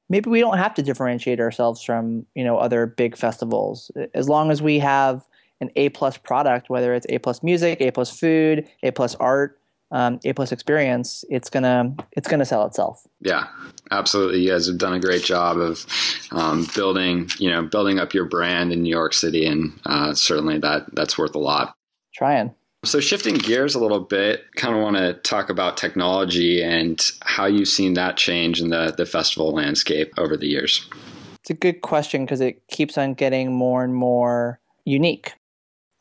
maybe 0.10 0.30
we 0.30 0.40
don't 0.40 0.58
have 0.58 0.74
to 0.76 0.84
differentiate 0.84 1.40
ourselves 1.40 1.82
from 1.82 2.26
you 2.36 2.44
know 2.44 2.58
other 2.58 2.86
big 2.86 3.18
festivals 3.18 3.92
as 4.14 4.30
long 4.30 4.52
as 4.52 4.62
we 4.62 4.80
have 4.80 5.26
an 5.62 5.70
A 5.76 5.90
plus 5.90 6.18
product, 6.18 6.70
whether 6.70 6.94
it's 6.94 7.06
A 7.10 7.18
plus 7.20 7.42
music, 7.42 7.82
A 7.82 7.92
plus 7.92 8.18
food, 8.18 8.68
A 8.84 8.92
plus 8.92 9.16
art, 9.16 9.60
um, 9.92 10.20
A 10.26 10.34
plus 10.34 10.52
experience, 10.52 11.24
it's 11.30 11.50
gonna 11.50 11.96
it's 12.12 12.28
gonna 12.28 12.46
sell 12.46 12.66
itself. 12.66 13.06
Yeah, 13.22 13.48
absolutely. 13.92 14.42
You 14.42 14.52
guys 14.52 14.68
have 14.68 14.78
done 14.78 14.94
a 14.94 15.00
great 15.00 15.24
job 15.24 15.58
of 15.58 15.86
um, 16.32 16.68
building 16.76 17.30
you 17.40 17.50
know 17.50 17.64
building 17.64 18.00
up 18.00 18.14
your 18.14 18.26
brand 18.26 18.74
in 18.74 18.84
New 18.84 18.90
York 18.90 19.14
City, 19.14 19.46
and 19.46 19.80
uh, 19.86 20.14
certainly 20.14 20.60
that 20.60 20.94
that's 20.94 21.18
worth 21.18 21.36
a 21.36 21.40
lot. 21.40 21.76
Trying. 22.14 22.54
So, 22.86 23.00
shifting 23.00 23.34
gears 23.34 23.74
a 23.74 23.80
little 23.80 24.00
bit, 24.00 24.46
kind 24.56 24.76
of 24.76 24.82
want 24.82 24.96
to 24.96 25.16
talk 25.16 25.50
about 25.50 25.76
technology 25.76 26.62
and 26.62 27.12
how 27.22 27.48
you've 27.48 27.68
seen 27.68 27.96
that 27.96 28.16
change 28.16 28.62
in 28.62 28.70
the, 28.70 28.94
the 28.96 29.08
festival 29.08 29.52
landscape 29.52 30.14
over 30.20 30.38
the 30.38 30.46
years. 30.46 30.88
It's 31.40 31.50
a 31.50 31.56
good 31.56 31.82
question 31.82 32.26
because 32.26 32.42
it 32.42 32.62
keeps 32.68 32.96
on 32.96 33.16
getting 33.16 33.52
more 33.52 33.84
and 33.84 33.96
more 33.96 34.60
unique. 34.86 35.34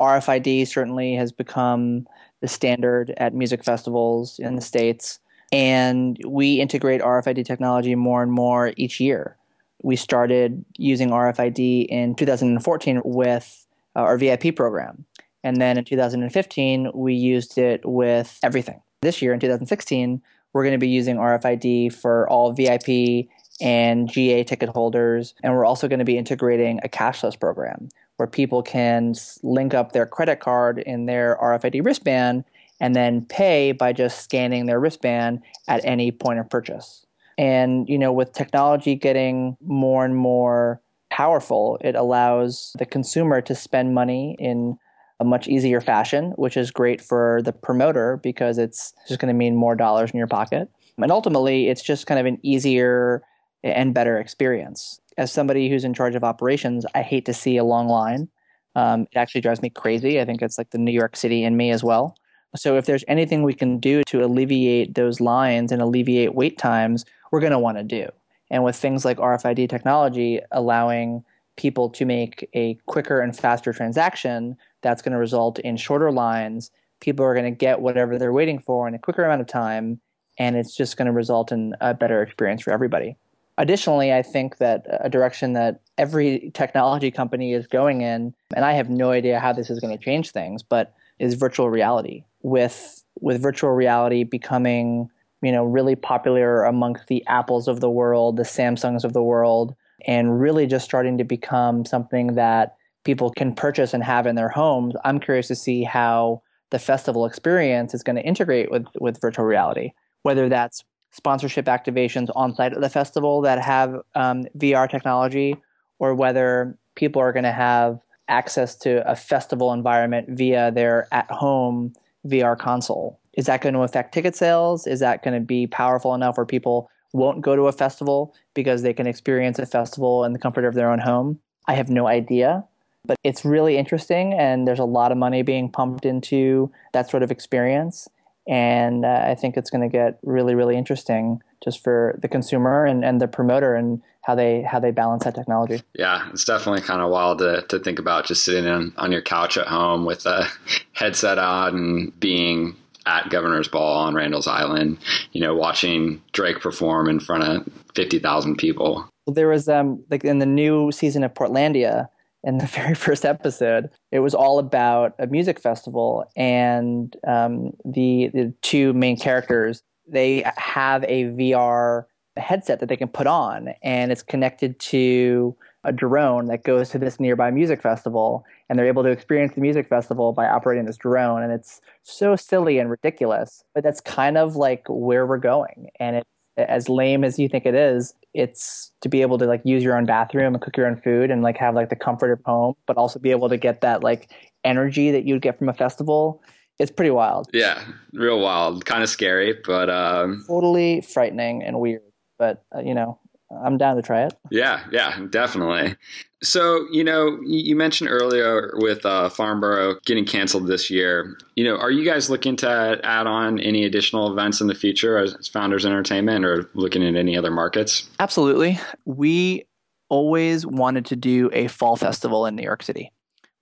RFID 0.01 0.69
certainly 0.69 1.15
has 1.15 1.33
become 1.33 2.07
the 2.43 2.49
standard 2.49 3.15
at 3.17 3.35
music 3.35 3.65
festivals 3.65 4.39
in 4.39 4.55
the 4.55 4.63
States, 4.63 5.21
and 5.53 6.19
we 6.27 6.61
integrate 6.61 7.01
RFID 7.01 7.47
technology 7.47 7.95
more 7.95 8.23
and 8.23 8.31
more 8.31 8.75
each 8.77 9.01
year. 9.01 9.39
We 9.83 9.97
started 9.97 10.65
using 10.77 11.11
RFID 11.11 11.87
in 11.87 12.15
2014 12.15 13.01
with 13.05 13.67
uh, 13.97 14.01
our 14.01 14.19
VIP 14.19 14.55
program 14.55 15.07
and 15.45 15.61
then 15.61 15.77
in 15.77 15.85
2015, 15.85 16.91
we 16.95 17.15
used 17.15 17.59
it 17.59 17.83
with 17.85 18.41
everything. 18.43 18.81
This 19.03 19.21
year, 19.21 19.35
in 19.35 19.39
2016, 19.39 20.23
we're 20.55 20.63
going 20.63 20.73
to 20.73 20.79
be 20.79 20.89
using 20.89 21.17
RFID 21.17 21.93
for 21.93 22.29
all 22.31 22.53
VIP 22.53 23.29
and 23.61 24.09
GA 24.09 24.43
ticket 24.43 24.71
holders. 24.71 25.35
And 25.43 25.53
we're 25.55 25.67
also 25.67 25.87
going 25.87 25.99
to 25.99 26.05
be 26.05 26.17
integrating 26.17 26.81
a 26.83 26.89
cashless 26.89 27.39
program 27.39 27.91
where 28.17 28.27
people 28.27 28.63
can 28.63 29.15
link 29.43 29.75
up 29.75 29.93
their 29.93 30.07
credit 30.07 30.41
card 30.41 30.79
in 30.79 31.07
their 31.07 31.37
RFID 31.41 31.85
wristband 31.85 32.45
and 32.81 32.97
then 32.97 33.27
pay 33.27 33.73
by 33.73 33.93
just 33.93 34.25
scanning 34.25 34.67
their 34.67 34.81
wristband 34.81 35.43
at 35.69 35.85
any 35.85 36.11
point 36.11 36.39
of 36.39 36.49
purchase. 36.49 37.05
And, 37.37 37.89
you 37.89 37.99
know, 37.99 38.13
with 38.13 38.33
technology 38.33 38.95
getting 38.95 39.57
more 39.61 40.05
and 40.05 40.17
more 40.17 40.81
powerful, 41.11 41.79
it 41.83 41.95
allows 41.95 42.75
the 42.79 42.87
consumer 42.87 43.41
to 43.43 43.55
spend 43.55 43.95
money 43.95 44.37
in 44.39 44.79
a 45.21 45.25
much 45.25 45.49
easier 45.49 45.81
fashion, 45.81 46.33
which 46.37 46.57
is 46.57 46.71
great 46.71 47.01
for 47.01 47.41
the 47.45 47.53
promoter 47.53 48.19
because 48.23 48.59
it's 48.59 48.93
just 49.09 49.21
going 49.21 49.33
to 49.33 49.39
mean 49.39 49.55
more 49.55 49.77
dollars 49.77 50.11
in 50.11 50.19
your 50.19 50.27
pocket. 50.27 50.69
And 50.99 51.11
ultimately, 51.11 51.69
it's 51.69 51.83
just 51.83 52.07
kind 52.07 52.21
of 52.21 52.27
an 52.27 52.39
easier 52.43 53.23
and 53.63 53.95
better 53.95 54.19
experience. 54.19 55.01
As 55.17 55.33
somebody 55.33 55.69
who's 55.69 55.85
in 55.85 55.95
charge 55.95 56.15
of 56.15 56.25
operations, 56.25 56.85
I 56.95 57.03
hate 57.03 57.25
to 57.27 57.35
see 57.35 57.57
a 57.57 57.65
long 57.65 57.89
line. 57.89 58.29
Um, 58.77 59.03
it 59.13 59.17
actually 59.17 59.41
drives 59.41 59.63
me 59.63 59.71
crazy. 59.71 60.21
I 60.21 60.25
think 60.25 60.43
it's 60.43 60.59
like 60.59 60.71
the 60.71 60.79
New 60.79 60.93
York 60.93 61.17
City 61.17 61.45
in 61.45 61.57
me 61.57 61.71
as 61.71 61.85
well. 61.85 62.17
So 62.57 62.77
if 62.77 62.87
there's 62.87 63.05
anything 63.09 63.43
we 63.43 63.55
can 63.55 63.79
do 63.79 64.03
to 64.05 64.25
alleviate 64.25 64.95
those 64.95 65.21
lines 65.21 65.73
and 65.73 65.83
alleviate 65.83 66.35
wait 66.35 66.59
times, 66.59 67.05
we're 67.33 67.41
going 67.41 67.53
to 67.53 67.59
want 67.59 67.79
to 67.79 67.85
do. 67.85 68.09
And 68.51 68.63
with 68.63 68.77
things 68.77 69.05
like 69.05 69.19
RFID 69.19 69.69
technology 69.69 70.41
allowing 70.53 71.25
people 71.57 71.89
to 71.91 72.05
make 72.05 72.49
a 72.55 72.75
quicker 72.87 73.21
and 73.21 73.37
faster 73.37 73.73
transaction 73.73 74.57
that's 74.83 75.03
going 75.03 75.13
to 75.13 75.19
result 75.19 75.59
in 75.61 75.77
shorter 75.77 76.11
lines. 76.11 76.71
People 77.01 77.25
are 77.25 77.35
going 77.35 77.45
to 77.45 77.57
get 77.57 77.81
whatever 77.81 78.19
they're 78.19 78.33
waiting 78.33 78.59
for 78.59 78.89
in 78.89 78.95
a 78.95 78.99
quicker 78.99 79.25
amount 79.25 79.41
of 79.41 79.47
time, 79.47 80.01
and 80.39 80.57
it's 80.57 80.75
just 80.75 80.97
going 80.97 81.07
to 81.07 81.13
result 81.13 81.53
in 81.53 81.75
a 81.81 81.95
better 81.95 82.23
experience 82.23 82.63
for 82.63 82.73
everybody. 82.73 83.17
Additionally, 83.57 84.13
I 84.13 84.23
think 84.23 84.59
that 84.59 84.85
a 84.89 85.09
direction 85.09 85.53
that 85.53 85.81
every 85.97 86.51
technology 86.55 87.11
company 87.11 87.53
is 87.53 87.69
going 87.69 88.01
in, 88.01 88.35
and 88.55 88.65
I 88.65 88.73
have 88.73 88.91
no 88.91 89.11
idea 89.11 89.39
how 89.39 89.53
this 89.53 89.71
is 89.71 89.79
going 89.79 89.97
to 89.97 90.05
change 90.05 90.33
things, 90.33 90.63
but 90.63 90.93
is 91.21 91.35
virtual 91.35 91.71
reality. 91.71 92.25
With 92.43 93.05
with 93.21 93.41
virtual 93.41 93.71
reality 93.71 94.25
becoming, 94.25 95.09
you 95.41 95.53
know, 95.53 95.65
really 95.65 95.95
popular 95.95 96.65
amongst 96.65 97.07
the 97.07 97.25
Apples 97.27 97.69
of 97.69 97.81
the 97.81 97.91
world, 97.91 98.37
the 98.37 98.43
Samsungs 98.43 99.05
of 99.05 99.13
the 99.13 99.23
world, 99.23 99.75
and 100.07 100.41
really 100.41 100.67
just 100.67 100.85
starting 100.85 101.19
to 101.19 101.25
become 101.25 101.85
something 101.85 102.35
that 102.35 102.77
people 103.05 103.31
can 103.31 103.55
purchase 103.55 103.95
and 103.95 104.03
have 104.03 104.27
in 104.27 104.35
their 104.35 104.49
homes. 104.49 104.95
I'm 105.05 105.21
curious 105.21 105.49
to 105.49 105.55
see 105.55 105.85
how 105.85 106.43
the 106.71 106.79
festival 106.79 107.27
experience 107.27 107.95
is 107.95 108.03
going 108.03 108.17
to 108.17 108.23
integrate 108.23 108.71
with, 108.71 108.87
with 108.99 109.21
virtual 109.21 109.45
reality, 109.45 109.93
whether 110.23 110.49
that's 110.49 110.85
sponsorship 111.13 111.67
activations 111.67 112.29
on 112.35 112.55
site 112.55 112.73
at 112.73 112.81
the 112.81 112.89
festival 112.89 113.41
that 113.43 113.63
have 113.63 113.95
um, 114.15 114.45
VR 114.59 114.91
technology, 114.91 115.57
or 115.99 116.15
whether 116.15 116.77
people 116.97 117.23
are 117.23 117.33
going 117.33 117.45
to 117.45 117.53
have 117.53 118.01
access 118.29 118.75
to 118.75 119.09
a 119.09 119.15
festival 119.15 119.73
environment 119.73 120.29
via 120.31 120.73
their 120.73 121.07
at 121.13 121.31
home 121.31 121.93
VR 122.27 122.59
console. 122.59 123.21
Is 123.35 123.47
that 123.47 123.61
going 123.61 123.75
to 123.75 123.81
affect 123.81 124.15
ticket 124.15 124.35
sales? 124.35 124.87
Is 124.87 125.01
that 125.01 125.23
going 125.23 125.35
to 125.35 125.45
be 125.45 125.67
powerful 125.67 126.15
enough 126.15 126.37
where 126.37 126.47
people 126.47 126.91
won't 127.15 127.41
go 127.41 127.55
to 127.55 127.69
a 127.69 127.73
festival 127.73 128.35
because 128.55 128.83
they 128.83 128.93
can 128.93 129.07
experience 129.07 129.59
a 129.59 129.67
festival 129.67 130.25
in 130.25 130.33
the 130.33 130.39
comfort 130.39 130.65
of 130.65 130.75
their 130.75 130.91
own 130.91 130.99
home. 130.99 131.39
I 131.67 131.75
have 131.75 131.89
no 131.89 132.07
idea, 132.07 132.65
but 133.07 133.17
it's 133.23 133.45
really 133.45 133.79
interesting, 133.79 134.35
and 134.35 134.67
there's 134.67 134.81
a 134.81 134.85
lot 134.85 135.13
of 135.13 135.17
money 135.17 135.43
being 135.43 135.71
pumped 135.71 136.05
into 136.05 136.71
that 136.93 137.09
sort 137.09 137.23
of 137.23 137.31
experience. 137.31 138.09
And 138.47 139.07
uh, 139.07 139.25
I 139.27 139.35
think 139.37 139.57
it's 139.57 139.71
going 139.71 139.89
to 139.89 139.89
get 139.89 140.19
really, 140.23 140.55
really 140.55 140.77
interesting 140.77 141.41
just 141.63 141.83
for 141.83 142.19
the 142.21 142.29
consumer 142.29 142.85
and, 142.85 143.05
and 143.05 143.21
the 143.21 143.29
promoter 143.29 143.75
and 143.75 144.03
how 144.23 144.35
they 144.35 144.63
how 144.63 144.81
they 144.81 144.91
balance 144.91 145.25
that 145.25 145.35
technology. 145.35 145.83
Yeah, 145.95 146.29
it's 146.31 146.45
definitely 146.45 146.83
kind 146.83 147.01
of 147.01 147.11
wild 147.11 147.39
to, 147.39 147.63
to 147.69 147.79
think 147.79 147.99
about 147.99 148.27
just 148.27 148.45
sitting 148.45 148.67
on, 148.67 148.93
on 148.97 149.13
your 149.13 149.23
couch 149.23 149.57
at 149.57 149.67
home 149.67 150.05
with 150.05 150.27
a 150.27 150.47
headset 150.93 151.39
on 151.39 151.75
and 151.75 152.21
being 152.21 152.77
at 153.07 153.29
Governor's 153.31 153.69
Ball 153.69 153.99
on 153.99 154.15
Randall's 154.15 154.47
Island, 154.47 154.99
you 155.33 155.41
know, 155.41 155.55
watching 155.55 156.23
Drake 156.33 156.61
perform 156.61 157.09
in 157.09 157.21
front 157.21 157.45
of 157.45 157.73
50,000 157.95 158.57
people. 158.57 159.09
There 159.27 159.49
was 159.49 159.69
um 159.69 160.05
like 160.11 160.25
in 160.25 160.39
the 160.39 160.47
new 160.47 160.93
season 160.93 161.25
of 161.25 161.33
Portlandia, 161.35 162.09
in 162.45 162.59
the 162.59 162.67
very 162.75 162.95
first 162.95 163.25
episode, 163.25 163.91
it 164.13 164.21
was 164.21 164.35
all 164.35 164.59
about 164.59 165.15
a 165.19 165.27
music 165.27 165.59
festival, 165.61 166.25
and 166.37 167.17
um, 167.27 167.73
the 167.85 168.31
the 168.33 168.55
two 168.63 168.93
main 168.93 169.17
characters 169.17 169.83
they 170.07 170.45
have 170.57 171.03
a 171.05 171.25
VR 171.25 172.05
headset 172.37 172.81
that 172.81 172.91
they 172.91 172.97
can 172.97 173.09
put 173.09 173.27
on, 173.27 173.75
and 173.83 174.13
it's 174.13 174.23
connected 174.23 174.79
to 174.79 175.57
a 175.85 175.93
drone 175.93 176.47
that 176.47 176.65
goes 176.65 176.91
to 176.91 176.99
this 176.99 177.19
nearby 177.19 177.51
music 177.51 177.81
festival, 177.83 178.45
and 178.69 178.79
they're 178.79 178.87
able 178.87 179.03
to 179.03 179.11
experience 179.11 179.55
the 179.55 179.61
music 179.61 179.89
festival 179.89 180.33
by 180.33 180.47
operating 180.47 180.87
this 180.87 180.97
drone, 180.97 181.43
and 181.43 181.53
it's 181.53 181.81
so 182.03 182.37
silly 182.37 182.79
and 182.79 182.91
ridiculous, 182.91 183.65
but 183.75 183.85
that's 183.85 184.01
kind 184.01 184.37
of 184.37 184.57
like 184.57 184.85
where 184.89 185.27
we're 185.27 185.39
going, 185.39 185.89
and 186.01 186.17
it's 186.17 186.29
as 186.57 186.89
lame 186.89 187.25
as 187.25 187.39
you 187.39 187.49
think 187.49 187.67
it 187.67 187.75
is, 187.75 188.15
it's 188.33 188.93
to 189.01 189.09
be 189.09 189.23
able 189.23 189.39
to 189.39 189.47
like 189.47 189.63
use 189.65 189.83
your 189.83 189.97
own 189.97 190.07
bathroom 190.07 190.55
and 190.55 190.63
cook 190.63 190.77
your 190.77 190.87
own 190.87 191.01
food 191.01 191.31
and 191.31 191.43
like 191.43 191.57
have 191.57 191.75
like 191.75 191.89
the 191.89 191.97
comfort 191.97 192.33
of 192.33 192.41
home, 192.45 192.75
but 192.87 192.97
also 192.97 193.19
be 193.19 193.31
able 193.31 193.49
to 193.49 193.57
get 193.57 193.81
that 193.81 194.03
like 194.03 194.31
energy 194.65 195.11
that 195.11 195.25
you'd 195.25 195.43
get 195.43 195.59
from 195.59 195.69
a 195.69 195.73
festival. 195.73 196.43
It's 196.79 196.91
pretty 196.91 197.11
wild. 197.11 197.49
Yeah, 197.53 197.85
real 198.13 198.41
wild, 198.41 198.85
kind 198.85 199.03
of 199.03 199.09
scary, 199.09 199.57
but 199.65 199.89
um, 199.89 200.45
totally 200.47 201.01
frightening 201.01 201.63
and 201.63 201.79
weird. 201.79 202.03
But 202.39 202.65
uh, 202.75 202.81
you 202.81 202.95
know, 202.95 203.21
I'm 203.51 203.79
down 203.79 203.97
to 203.97 204.03
try 204.03 204.25
it. 204.25 204.35
Yeah, 204.51 204.85
yeah, 204.91 205.27
definitely. 205.31 205.97
So, 206.43 206.87
you 206.91 207.05
know, 207.05 207.39
you 207.45 207.75
mentioned 207.77 208.11
earlier 208.11 208.75
with 208.77 209.05
uh, 209.07 209.31
FarmBorough 209.31 210.03
getting 210.05 210.25
canceled 210.25 210.67
this 210.67 210.91
year. 210.91 211.39
You 211.57 211.65
know, 211.65 211.77
are 211.77 211.91
you 211.91 212.05
guys 212.05 212.29
looking 212.29 212.57
to 212.57 213.01
add 213.03 213.27
on 213.27 213.59
any 213.61 213.85
additional 213.85 214.31
events 214.31 214.61
in 214.61 214.67
the 214.67 214.75
future 214.75 215.19
as 215.19 215.49
Founders 215.49 215.87
Entertainment 215.87 216.45
or 216.45 216.69
looking 216.75 217.03
at 217.03 217.17
any 217.17 217.37
other 217.37 217.51
markets? 217.51 218.09
Absolutely. 218.19 218.79
We 219.05 219.65
always 220.09 220.67
wanted 220.67 221.07
to 221.07 221.17
do 221.17 221.51
a 221.53 221.69
fall 221.69 221.97
festival 221.97 222.47
in 222.47 222.57
New 222.57 222.63
York 222.63 222.83
City. 222.83 223.11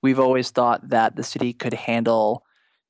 We've 0.02 0.20
always 0.20 0.50
thought 0.50 0.88
that 0.88 1.14
the 1.14 1.22
city 1.22 1.52
could 1.52 1.74
handle 1.74 2.44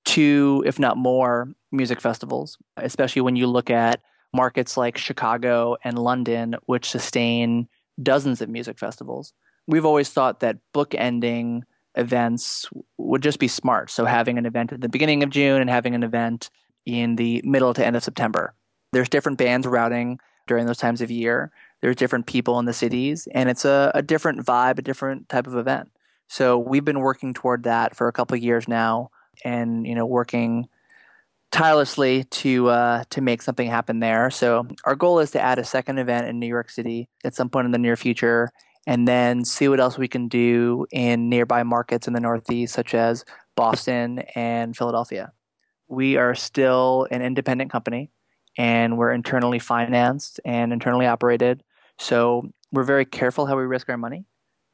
two, 0.05 0.63
if 0.67 0.79
not 0.79 0.97
more, 0.97 1.49
music 1.71 2.01
festivals, 2.01 2.57
especially 2.77 3.23
when 3.23 3.37
you 3.37 3.47
look 3.47 3.71
at 3.71 4.01
markets 4.35 4.77
like 4.77 4.97
Chicago 4.97 5.77
and 5.85 5.99
London, 5.99 6.57
which 6.67 6.91
sustain 6.91 7.69
dozens 8.03 8.41
of 8.41 8.49
music 8.49 8.79
festivals 8.79 9.33
we've 9.67 9.85
always 9.85 10.11
thought 10.11 10.41
that 10.41 10.59
bookending 10.75 11.63
events 11.95 12.69
would 12.99 13.23
just 13.23 13.39
be 13.39 13.49
smart. 13.49 13.91
So 13.91 14.05
having 14.05 14.39
an 14.39 14.47
event 14.47 14.73
at 14.73 14.81
the 14.81 14.89
beginning 14.89 15.23
of 15.23 15.31
June 15.31 15.61
and 15.61 15.71
having 15.71 15.95
an 15.95 16.03
event 16.03 16.51
in 16.87 17.17
the 17.17 17.41
middle 17.45 17.75
to 17.75 17.85
end 17.85 17.97
of 17.97 18.03
September. 18.03 18.55
There's 18.93 19.09
different 19.09 19.39
bands 19.39 19.67
routing 19.67 20.19
during 20.47 20.67
those 20.67 20.79
times 20.79 21.01
of 21.01 21.11
year. 21.11 21.53
There's 21.81 21.97
different 21.97 22.27
people 22.27 22.59
in 22.59 22.65
the 22.65 22.73
cities, 22.73 23.29
and 23.33 23.49
it's 23.49 23.65
a, 23.65 23.91
a 23.95 24.03
different 24.03 24.45
vibe, 24.45 24.79
a 24.79 24.83
different 24.83 25.29
type 25.29 25.47
of 25.47 25.57
event. 25.57 25.91
So 26.29 26.59
we've 26.59 26.85
been 26.85 27.01
working 27.01 27.35
toward 27.35 27.65
that 27.65 27.97
for 27.97 28.09
a 28.09 28.13
couple 28.13 28.37
of 28.37 28.43
years 28.43 28.67
now, 28.67 29.11
and 29.45 29.87
you 29.87 29.95
know, 29.95 30.07
working 30.07 30.69
tirelessly 31.53 32.25
to 32.25 32.69
uh, 32.69 33.05
to 33.11 33.21
make 33.21 33.43
something 33.43 33.69
happen 33.69 34.01
there. 34.01 34.31
So 34.31 34.67
our 34.85 34.97
goal 34.97 35.21
is 35.21 35.31
to 35.33 35.41
add 35.41 35.59
a 35.59 35.65
second 35.65 35.99
event 35.99 36.27
in 36.27 36.41
New 36.41 36.49
York 36.49 36.71
City 36.71 37.09
at 37.25 37.35
some 37.35 37.49
point 37.49 37.67
in 37.67 37.73
the 37.73 37.79
near 37.79 37.97
future, 37.97 38.51
and 38.87 39.07
then 39.07 39.45
see 39.45 39.69
what 39.69 39.79
else 39.79 39.97
we 39.97 40.09
can 40.09 40.27
do 40.27 40.87
in 40.91 41.29
nearby 41.29 41.63
markets 41.63 42.09
in 42.09 42.15
the 42.15 42.21
Northeast, 42.21 42.75
such 42.75 42.95
as 42.95 43.25
Boston 43.55 44.21
and 44.35 44.77
Philadelphia. 44.77 45.33
We 45.89 46.17
are 46.17 46.35
still 46.35 47.07
an 47.11 47.23
independent 47.23 47.71
company 47.71 48.11
and 48.57 48.97
we're 48.99 49.13
internally 49.13 49.59
financed 49.59 50.41
and 50.45 50.73
internally 50.73 51.07
operated. 51.07 51.63
So 51.99 52.49
we're 52.71 52.83
very 52.83 53.05
careful 53.05 53.47
how 53.47 53.57
we 53.57 53.65
risk 53.65 53.89
our 53.91 53.99
money. 53.99 54.25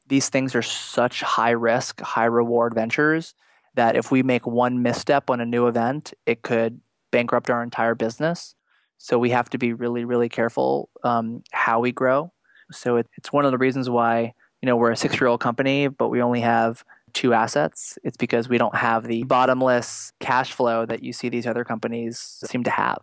These 0.06 0.28
things 0.28 0.54
are 0.54 0.62
such 0.62 1.22
high 1.22 1.50
risk, 1.50 2.00
high 2.00 2.24
reward 2.26 2.74
ventures 2.74 3.34
that 3.74 3.96
if 3.96 4.10
we 4.10 4.22
make 4.22 4.46
one 4.46 4.82
misstep 4.82 5.30
on 5.30 5.40
a 5.40 5.46
new 5.46 5.66
event, 5.66 6.12
it 6.26 6.42
could 6.42 6.80
bankrupt 7.10 7.50
our 7.50 7.62
entire 7.62 7.94
business. 7.94 8.54
So 8.98 9.18
we 9.18 9.30
have 9.30 9.48
to 9.50 9.58
be 9.58 9.72
really, 9.72 10.04
really 10.04 10.28
careful 10.28 10.88
um, 11.04 11.42
how 11.52 11.80
we 11.80 11.92
grow 11.92 12.32
so 12.70 12.96
it, 12.96 13.08
it's 13.16 13.32
one 13.32 13.44
of 13.44 13.52
the 13.52 13.58
reasons 13.58 13.88
why 13.88 14.34
you 14.62 14.66
know 14.66 14.76
we're 14.76 14.90
a 14.90 14.96
six 14.96 15.20
year 15.20 15.28
old 15.28 15.40
company, 15.40 15.88
but 15.88 16.08
we 16.08 16.22
only 16.22 16.40
have 16.40 16.84
two 17.12 17.32
assets. 17.32 17.98
It's 18.04 18.16
because 18.16 18.48
we 18.48 18.58
don't 18.58 18.74
have 18.74 19.04
the 19.04 19.22
bottomless 19.24 20.12
cash 20.20 20.52
flow 20.52 20.84
that 20.86 21.02
you 21.02 21.12
see 21.12 21.28
these 21.28 21.46
other 21.46 21.64
companies 21.64 22.18
seem 22.44 22.64
to 22.64 22.70
have. 22.70 23.02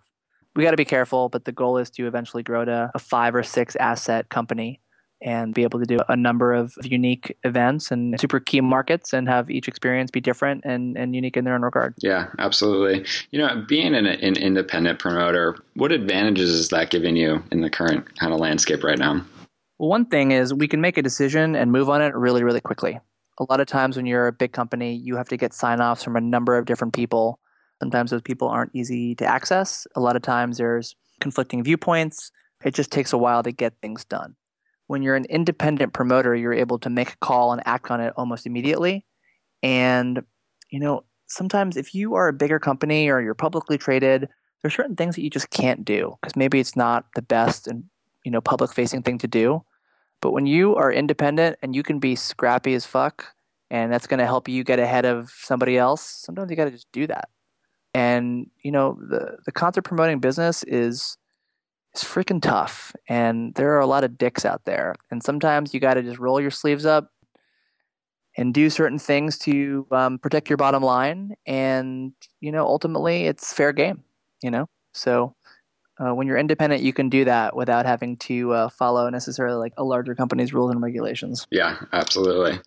We 0.55 0.63
got 0.63 0.71
to 0.71 0.77
be 0.77 0.85
careful, 0.85 1.27
but 1.27 1.45
the 1.45 1.51
goal 1.51 1.77
is 1.77 1.89
to 1.91 2.07
eventually 2.07 2.43
grow 2.43 2.63
to 2.63 2.91
a 2.93 2.99
five 2.99 3.35
or 3.35 3.43
six 3.43 3.75
asset 3.75 4.29
company 4.29 4.79
and 5.25 5.55
be 5.55 5.63
able 5.63 5.79
to 5.79 5.85
do 5.85 5.97
a 6.07 6.15
number 6.15 6.53
of 6.53 6.77
unique 6.83 7.35
events 7.43 7.89
and 7.89 8.17
super 8.21 8.39
key 8.39 8.61
markets 8.61 9.11
and 9.11 9.27
have 9.27 9.49
each 9.49 9.67
experience 9.67 10.11
be 10.11 10.21
different 10.21 10.63
and, 10.63 10.95
and 10.95 11.15
unique 11.15 11.35
in 11.35 11.43
their 11.43 11.55
own 11.55 11.63
regard. 11.63 11.95
Yeah, 11.97 12.27
absolutely. 12.37 13.03
You 13.31 13.39
know, 13.39 13.65
being 13.67 13.95
an, 13.95 14.05
an 14.05 14.37
independent 14.37 14.99
promoter, 14.99 15.57
what 15.73 15.91
advantages 15.91 16.51
is 16.51 16.69
that 16.69 16.91
giving 16.91 17.15
you 17.15 17.43
in 17.51 17.61
the 17.61 17.71
current 17.71 18.17
kind 18.19 18.33
of 18.33 18.39
landscape 18.39 18.83
right 18.83 18.99
now? 18.99 19.25
Well, 19.79 19.89
one 19.89 20.05
thing 20.05 20.31
is 20.31 20.53
we 20.53 20.67
can 20.67 20.79
make 20.79 20.95
a 20.95 21.01
decision 21.01 21.55
and 21.55 21.71
move 21.71 21.89
on 21.89 22.03
it 22.03 22.13
really, 22.15 22.43
really 22.43 22.61
quickly. 22.61 22.99
A 23.39 23.45
lot 23.49 23.59
of 23.59 23.65
times 23.65 23.97
when 23.97 24.05
you're 24.05 24.27
a 24.27 24.31
big 24.31 24.53
company, 24.53 24.93
you 24.93 25.15
have 25.17 25.27
to 25.29 25.37
get 25.37 25.55
sign 25.55 25.81
offs 25.81 26.03
from 26.03 26.15
a 26.15 26.21
number 26.21 26.55
of 26.55 26.65
different 26.65 26.93
people. 26.93 27.39
Sometimes 27.81 28.11
those 28.11 28.21
people 28.21 28.47
aren't 28.47 28.75
easy 28.75 29.15
to 29.15 29.25
access. 29.25 29.87
A 29.95 29.99
lot 29.99 30.15
of 30.15 30.21
times 30.21 30.59
there's 30.59 30.95
conflicting 31.19 31.63
viewpoints. 31.63 32.31
It 32.63 32.75
just 32.75 32.91
takes 32.91 33.11
a 33.11 33.17
while 33.17 33.41
to 33.41 33.51
get 33.51 33.73
things 33.81 34.05
done. 34.05 34.35
When 34.87 35.01
you're 35.01 35.15
an 35.15 35.25
independent 35.25 35.93
promoter, 35.93 36.35
you're 36.35 36.53
able 36.53 36.79
to 36.79 36.89
make 36.89 37.13
a 37.13 37.17
call 37.17 37.53
and 37.53 37.61
act 37.65 37.89
on 37.89 38.01
it 38.01 38.13
almost 38.17 38.45
immediately. 38.45 39.05
And, 39.63 40.21
you 40.69 40.79
know, 40.79 41.05
sometimes 41.27 41.75
if 41.75 41.93
you 41.95 42.15
are 42.15 42.27
a 42.27 42.33
bigger 42.33 42.59
company 42.59 43.09
or 43.09 43.21
you're 43.21 43.33
publicly 43.33 43.77
traded, 43.77 44.29
there's 44.65 44.73
certain 44.73 44.95
things 44.95 45.13
that 45.13 45.21
you 45.21 45.29
just 45.29 45.51
can't 45.51 45.85
do 45.85 46.17
because 46.19 46.35
maybe 46.35 46.59
it's 46.59 46.75
not 46.75 47.05
the 47.13 47.21
best 47.21 47.67
and 47.67 47.83
you 48.23 48.31
know 48.31 48.41
public 48.41 48.73
facing 48.73 49.03
thing 49.03 49.19
to 49.19 49.27
do 49.27 49.63
but 50.21 50.31
when 50.31 50.47
you 50.47 50.75
are 50.75 50.91
independent 50.91 51.55
and 51.61 51.75
you 51.75 51.83
can 51.83 51.99
be 51.99 52.15
scrappy 52.15 52.73
as 52.73 52.83
fuck 52.83 53.35
and 53.69 53.93
that's 53.93 54.07
going 54.07 54.17
to 54.17 54.25
help 54.25 54.49
you 54.49 54.63
get 54.63 54.79
ahead 54.79 55.05
of 55.05 55.29
somebody 55.29 55.77
else 55.77 56.01
sometimes 56.01 56.49
you 56.49 56.57
got 56.57 56.65
to 56.65 56.71
just 56.71 56.91
do 56.91 57.05
that 57.05 57.29
and 57.93 58.49
you 58.63 58.71
know 58.71 58.97
the 59.07 59.37
the 59.45 59.51
concert 59.51 59.83
promoting 59.83 60.19
business 60.19 60.63
is 60.63 61.15
is 61.95 62.03
freaking 62.03 62.41
tough 62.41 62.95
and 63.07 63.53
there 63.55 63.73
are 63.73 63.79
a 63.79 63.85
lot 63.85 64.03
of 64.03 64.17
dicks 64.17 64.45
out 64.45 64.65
there 64.65 64.95
and 65.11 65.23
sometimes 65.23 65.73
you 65.73 65.79
got 65.79 65.95
to 65.95 66.03
just 66.03 66.19
roll 66.19 66.41
your 66.41 66.51
sleeves 66.51 66.85
up 66.85 67.11
and 68.37 68.53
do 68.53 68.69
certain 68.69 68.99
things 68.99 69.37
to 69.37 69.87
um, 69.91 70.19
protect 70.19 70.49
your 70.49 70.57
bottom 70.57 70.83
line 70.83 71.35
and 71.45 72.13
you 72.41 72.51
know 72.51 72.65
ultimately 72.65 73.25
it's 73.25 73.53
fair 73.53 73.71
game 73.71 74.03
you 74.45 74.51
know? 74.51 74.67
So 74.93 75.35
uh, 75.97 76.13
when 76.13 76.27
you're 76.27 76.37
independent, 76.37 76.81
you 76.81 76.91
can 76.91 77.09
do 77.09 77.23
that 77.25 77.55
without 77.55 77.85
having 77.85 78.17
to 78.17 78.51
uh, 78.51 78.69
follow 78.69 79.09
necessarily 79.09 79.57
like 79.57 79.73
a 79.77 79.83
larger 79.83 80.13
company's 80.13 80.53
rules 80.53 80.71
and 80.71 80.81
regulations. 80.81 81.47
Yeah, 81.51 81.77
absolutely. 81.93 82.59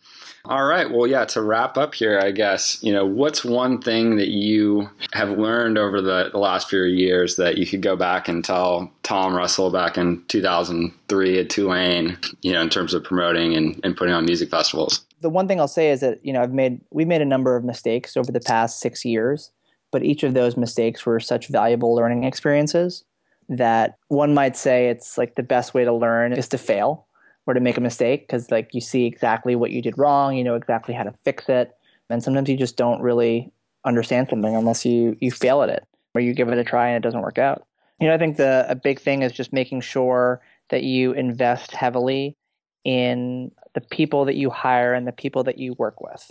All 0.47 0.65
right. 0.65 0.91
Well, 0.91 1.07
yeah, 1.07 1.27
to 1.27 1.43
wrap 1.43 1.77
up 1.77 1.95
here, 1.95 2.19
I 2.19 2.31
guess, 2.31 2.83
you 2.83 2.93
know, 2.93 3.05
what's 3.05 3.45
one 3.45 3.83
thing 3.83 4.17
that 4.17 4.29
you 4.29 4.89
have 5.13 5.31
learned 5.31 5.77
over 5.77 6.01
the, 6.01 6.31
the 6.33 6.39
last 6.39 6.71
few 6.71 6.85
years 6.85 7.37
that 7.37 7.59
you 7.59 7.67
could 7.67 7.83
go 7.83 7.97
back 7.97 8.29
and 8.29 8.43
tell 8.43 8.91
Tom 9.03 9.35
Russell 9.35 9.71
back 9.71 9.99
in 9.99 10.25
2003 10.29 11.39
at 11.39 11.51
Tulane, 11.51 12.17
you 12.41 12.53
know, 12.53 12.63
in 12.63 12.71
terms 12.71 12.95
of 12.95 13.05
promoting 13.05 13.55
and, 13.55 13.79
and 13.85 13.95
putting 13.95 14.15
on 14.15 14.25
music 14.25 14.51
festivals? 14.51 15.05
The 15.21 15.29
one 15.29 15.49
thing 15.49 15.61
I'll 15.61 15.69
say 15.69 15.91
is 15.91 16.01
that, 16.01 16.25
you 16.25 16.33
know, 16.33 16.41
I've 16.41 16.53
made, 16.55 16.81
we've 16.91 17.09
made 17.09 17.21
a 17.21 17.27
number 17.27 17.57
of 17.57 17.65
mistakes 17.65 18.17
over 18.17 18.33
the 18.33 18.41
past 18.41 18.81
six 18.81 19.05
years, 19.05 19.51
but 19.91 20.03
each 20.03 20.23
of 20.23 20.33
those 20.33 20.57
mistakes 20.57 21.05
were 21.05 21.21
such 21.21 21.49
valuable 21.49 21.95
learning 21.95 22.25
experiences 22.25 23.05
that 23.49 23.99
one 24.09 24.35
might 24.35 24.57
say 24.57 24.89
it's 24.89 25.17
like 25.17 25.35
the 25.35 25.43
best 25.43 25.75
way 25.75 25.85
to 25.85 25.93
learn 25.93 26.33
is 26.33 26.49
to 26.49 26.59
fail 26.59 27.07
or 27.47 27.55
to 27.55 27.61
make 27.61 27.77
a 27.79 27.81
mistake 27.81 28.27
because 28.27 28.51
like 28.51 28.71
you 28.75 28.81
see 28.81 29.07
exactly 29.07 29.57
what 29.57 29.71
you 29.71 29.81
did 29.81 29.97
wrong, 29.97 30.37
you 30.37 30.45
know 30.45 30.55
exactly 30.55 30.95
how 30.95 31.03
to 31.03 31.15
fix 31.25 31.49
it, 31.49 31.73
and 32.11 32.23
sometimes 32.23 32.49
you 32.49 32.57
just 32.57 32.77
don't 32.77 33.01
really 33.01 33.53
understand 33.85 34.29
something 34.29 34.55
unless 34.55 34.85
you 34.85 35.17
you 35.21 35.31
fail 35.31 35.63
at 35.63 35.69
it 35.69 35.87
or 36.15 36.21
you 36.21 36.35
give 36.35 36.49
it 36.49 36.59
a 36.59 36.65
try 36.65 36.89
and 36.89 36.97
it 36.97 37.07
doesn't 37.07 37.23
work 37.23 37.39
out. 37.39 37.67
You 38.01 38.09
know, 38.09 38.15
I 38.15 38.19
think 38.19 38.37
the 38.37 38.67
a 38.69 38.75
big 38.75 39.01
thing 39.01 39.23
is 39.23 39.33
just 39.33 39.53
making 39.53 39.81
sure 39.81 40.41
that 40.71 40.83
you 40.83 41.13
invest 41.13 41.73
heavily 41.73 42.37
in 42.85 43.51
the 43.75 43.81
people 43.81 44.25
that 44.27 44.37
you 44.37 44.51
hire 44.51 44.95
and 44.95 45.07
the 45.07 45.13
people 45.13 45.45
that 45.45 45.59
you 45.59 45.75
work 45.75 46.01
with. 46.01 46.31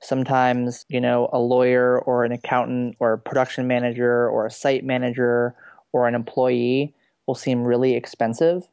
Sometimes, 0.00 0.84
you 0.88 1.00
know, 1.00 1.28
a 1.32 1.38
lawyer 1.38 1.98
or 2.00 2.24
an 2.24 2.32
accountant 2.32 2.96
or 3.00 3.14
a 3.14 3.18
production 3.18 3.66
manager 3.66 4.28
or 4.28 4.46
a 4.46 4.50
site 4.50 4.84
manager 4.84 5.54
or 5.92 6.06
an 6.06 6.14
employee 6.14 6.94
will 7.26 7.34
seem 7.34 7.64
really 7.64 7.94
expensive, 7.94 8.64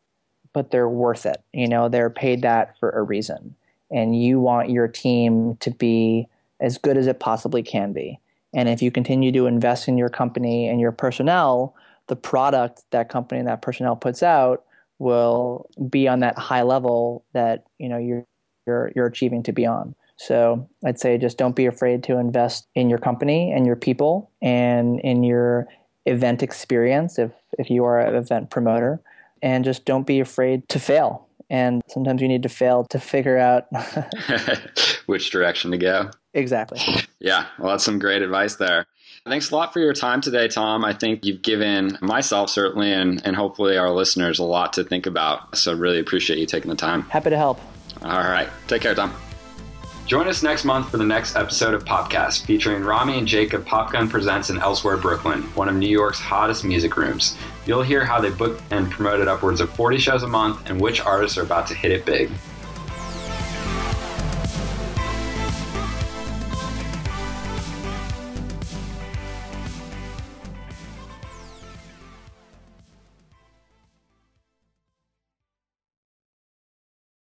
but 0.54 0.71
they're 0.71 0.89
worth 0.89 1.25
it. 1.25 1.43
You 1.54 1.67
know, 1.67 1.89
they're 1.89 2.10
paid 2.10 2.41
that 2.43 2.78
for 2.80 2.89
a 2.91 3.04
reason. 3.04 3.56
And 3.91 4.21
you 4.21 4.39
want 4.39 4.69
your 4.69 4.88
team 4.88 5.58
to 5.58 5.71
be 5.71 6.28
as 6.60 6.78
good 6.78 6.97
as 6.97 7.08
it 7.08 7.19
possibly 7.19 7.62
can 7.62 7.93
be. 7.93 8.19
And 8.54 8.69
if 8.69 8.82
you 8.82 8.89
continue 8.89 9.32
to 9.34 9.47
invest 9.47 9.88
in 9.88 9.97
your 9.97 10.10
company 10.10 10.67
and 10.67 10.80
your 10.80 10.93
personnel, 10.93 11.75
the 12.08 12.15
product 12.15 12.84
that 12.91 13.10
company 13.10 13.39
and 13.39 13.47
that 13.47 13.62
personnel 13.62 13.95
puts 13.95 14.23
out 14.23 14.63
will 14.97 15.69
be 15.89 16.08
on 16.08 16.21
that 16.21 16.38
high 16.38 16.62
level 16.62 17.25
that 17.34 17.65
you 17.78 17.89
know 17.89 17.97
you're 17.97 18.25
you're, 18.65 18.91
you're 18.95 19.06
achieving 19.06 19.43
to 19.43 19.51
be 19.51 19.65
on. 19.65 19.93
So 20.17 20.67
I'd 20.84 20.99
say 20.99 21.17
just 21.17 21.38
don't 21.38 21.56
be 21.56 21.65
afraid 21.65 22.04
to 22.04 22.17
invest 22.17 22.67
in 22.73 22.89
your 22.89 22.99
company 22.99 23.51
and 23.51 23.65
your 23.65 23.75
people 23.75 24.32
and 24.41 24.99
in 25.01 25.23
your 25.23 25.67
event 26.06 26.44
experience 26.44 27.18
if 27.20 27.32
if 27.58 27.70
you 27.70 27.84
are 27.86 28.00
an 28.00 28.15
event 28.15 28.50
promoter. 28.50 29.02
And 29.41 29.63
just 29.63 29.86
don't 29.86 30.08
be 30.08 30.20
afraid 30.20 30.68
to 30.70 30.80
fail. 30.80 31.28
And 31.50 31.84
sometimes 31.88 32.22
you 32.22 32.28
need 32.28 32.41
to 32.44 32.50
fail 32.50 32.86
to 32.86 33.00
figure 33.00 33.38
out 33.38 33.68
which 35.06 35.30
direction 35.30 35.72
to 35.72 35.78
go. 35.78 36.12
Exactly. 36.34 36.80
Yeah 37.20 37.48
well 37.58 37.72
that's 37.72 37.84
some 37.84 37.98
great 37.98 38.22
advice 38.22 38.56
there. 38.56 38.86
Thanks 39.26 39.50
a 39.50 39.56
lot 39.56 39.74
for 39.74 39.80
your 39.80 39.94
time 39.94 40.22
today 40.22 40.48
tom. 40.48 40.86
I 40.86 40.94
think 40.94 41.26
you've 41.26 41.41
given 41.41 41.98
myself 42.02 42.52
certainly 42.52 42.91
and, 42.91 43.20
and 43.26 43.36
hopefully 43.36 43.78
our 43.78 43.89
listeners 43.89 44.38
a 44.38 44.44
lot 44.44 44.74
to 44.74 44.84
think 44.84 45.08
about. 45.08 45.58
So 45.58 45.74
really 45.74 46.00
appreciate 46.00 46.38
you 46.38 46.46
taking 46.46 46.70
the 46.70 46.76
time. 46.76 47.04
Happy 47.04 47.32
to 47.32 47.38
help. 47.38 47.60
All 48.04 48.20
right. 48.20 48.50
Take 48.68 48.84
care 48.84 48.94
tom 48.94 49.25
Join 50.06 50.28
us 50.28 50.44
next 50.44 50.65
month 50.65 50.91
for 50.91 50.98
the 50.98 51.04
next 51.04 51.36
episode 51.36 51.74
of 51.74 51.84
Popcast, 51.84 52.46
featuring 52.46 52.84
Rami 52.84 53.18
and 53.18 53.28
Jacob 53.28 53.65
Popgun 53.65 54.08
Presents 54.08 54.52
in 54.52 54.60
Elsewhere, 54.60 54.98
Brooklyn, 54.98 55.41
one 55.56 55.68
of 55.68 55.74
New 55.76 55.89
York's 55.89 56.20
hottest 56.20 56.63
music 56.63 56.96
rooms. 56.96 57.36
You'll 57.65 57.82
hear 57.82 58.06
how 58.06 58.22
they 58.22 58.30
booked 58.30 58.62
and 58.70 58.91
promoted 58.91 59.28
upwards 59.28 59.62
of 59.62 59.72
40 59.72 59.98
shows 59.98 60.22
a 60.22 60.28
month 60.28 60.70
and 60.70 60.80
which 60.80 61.02
artists 61.02 61.39
are 61.39 61.41
about 61.41 61.65
to 61.70 61.74
hit 61.74 61.91
it 61.91 62.06
big. 62.06 62.30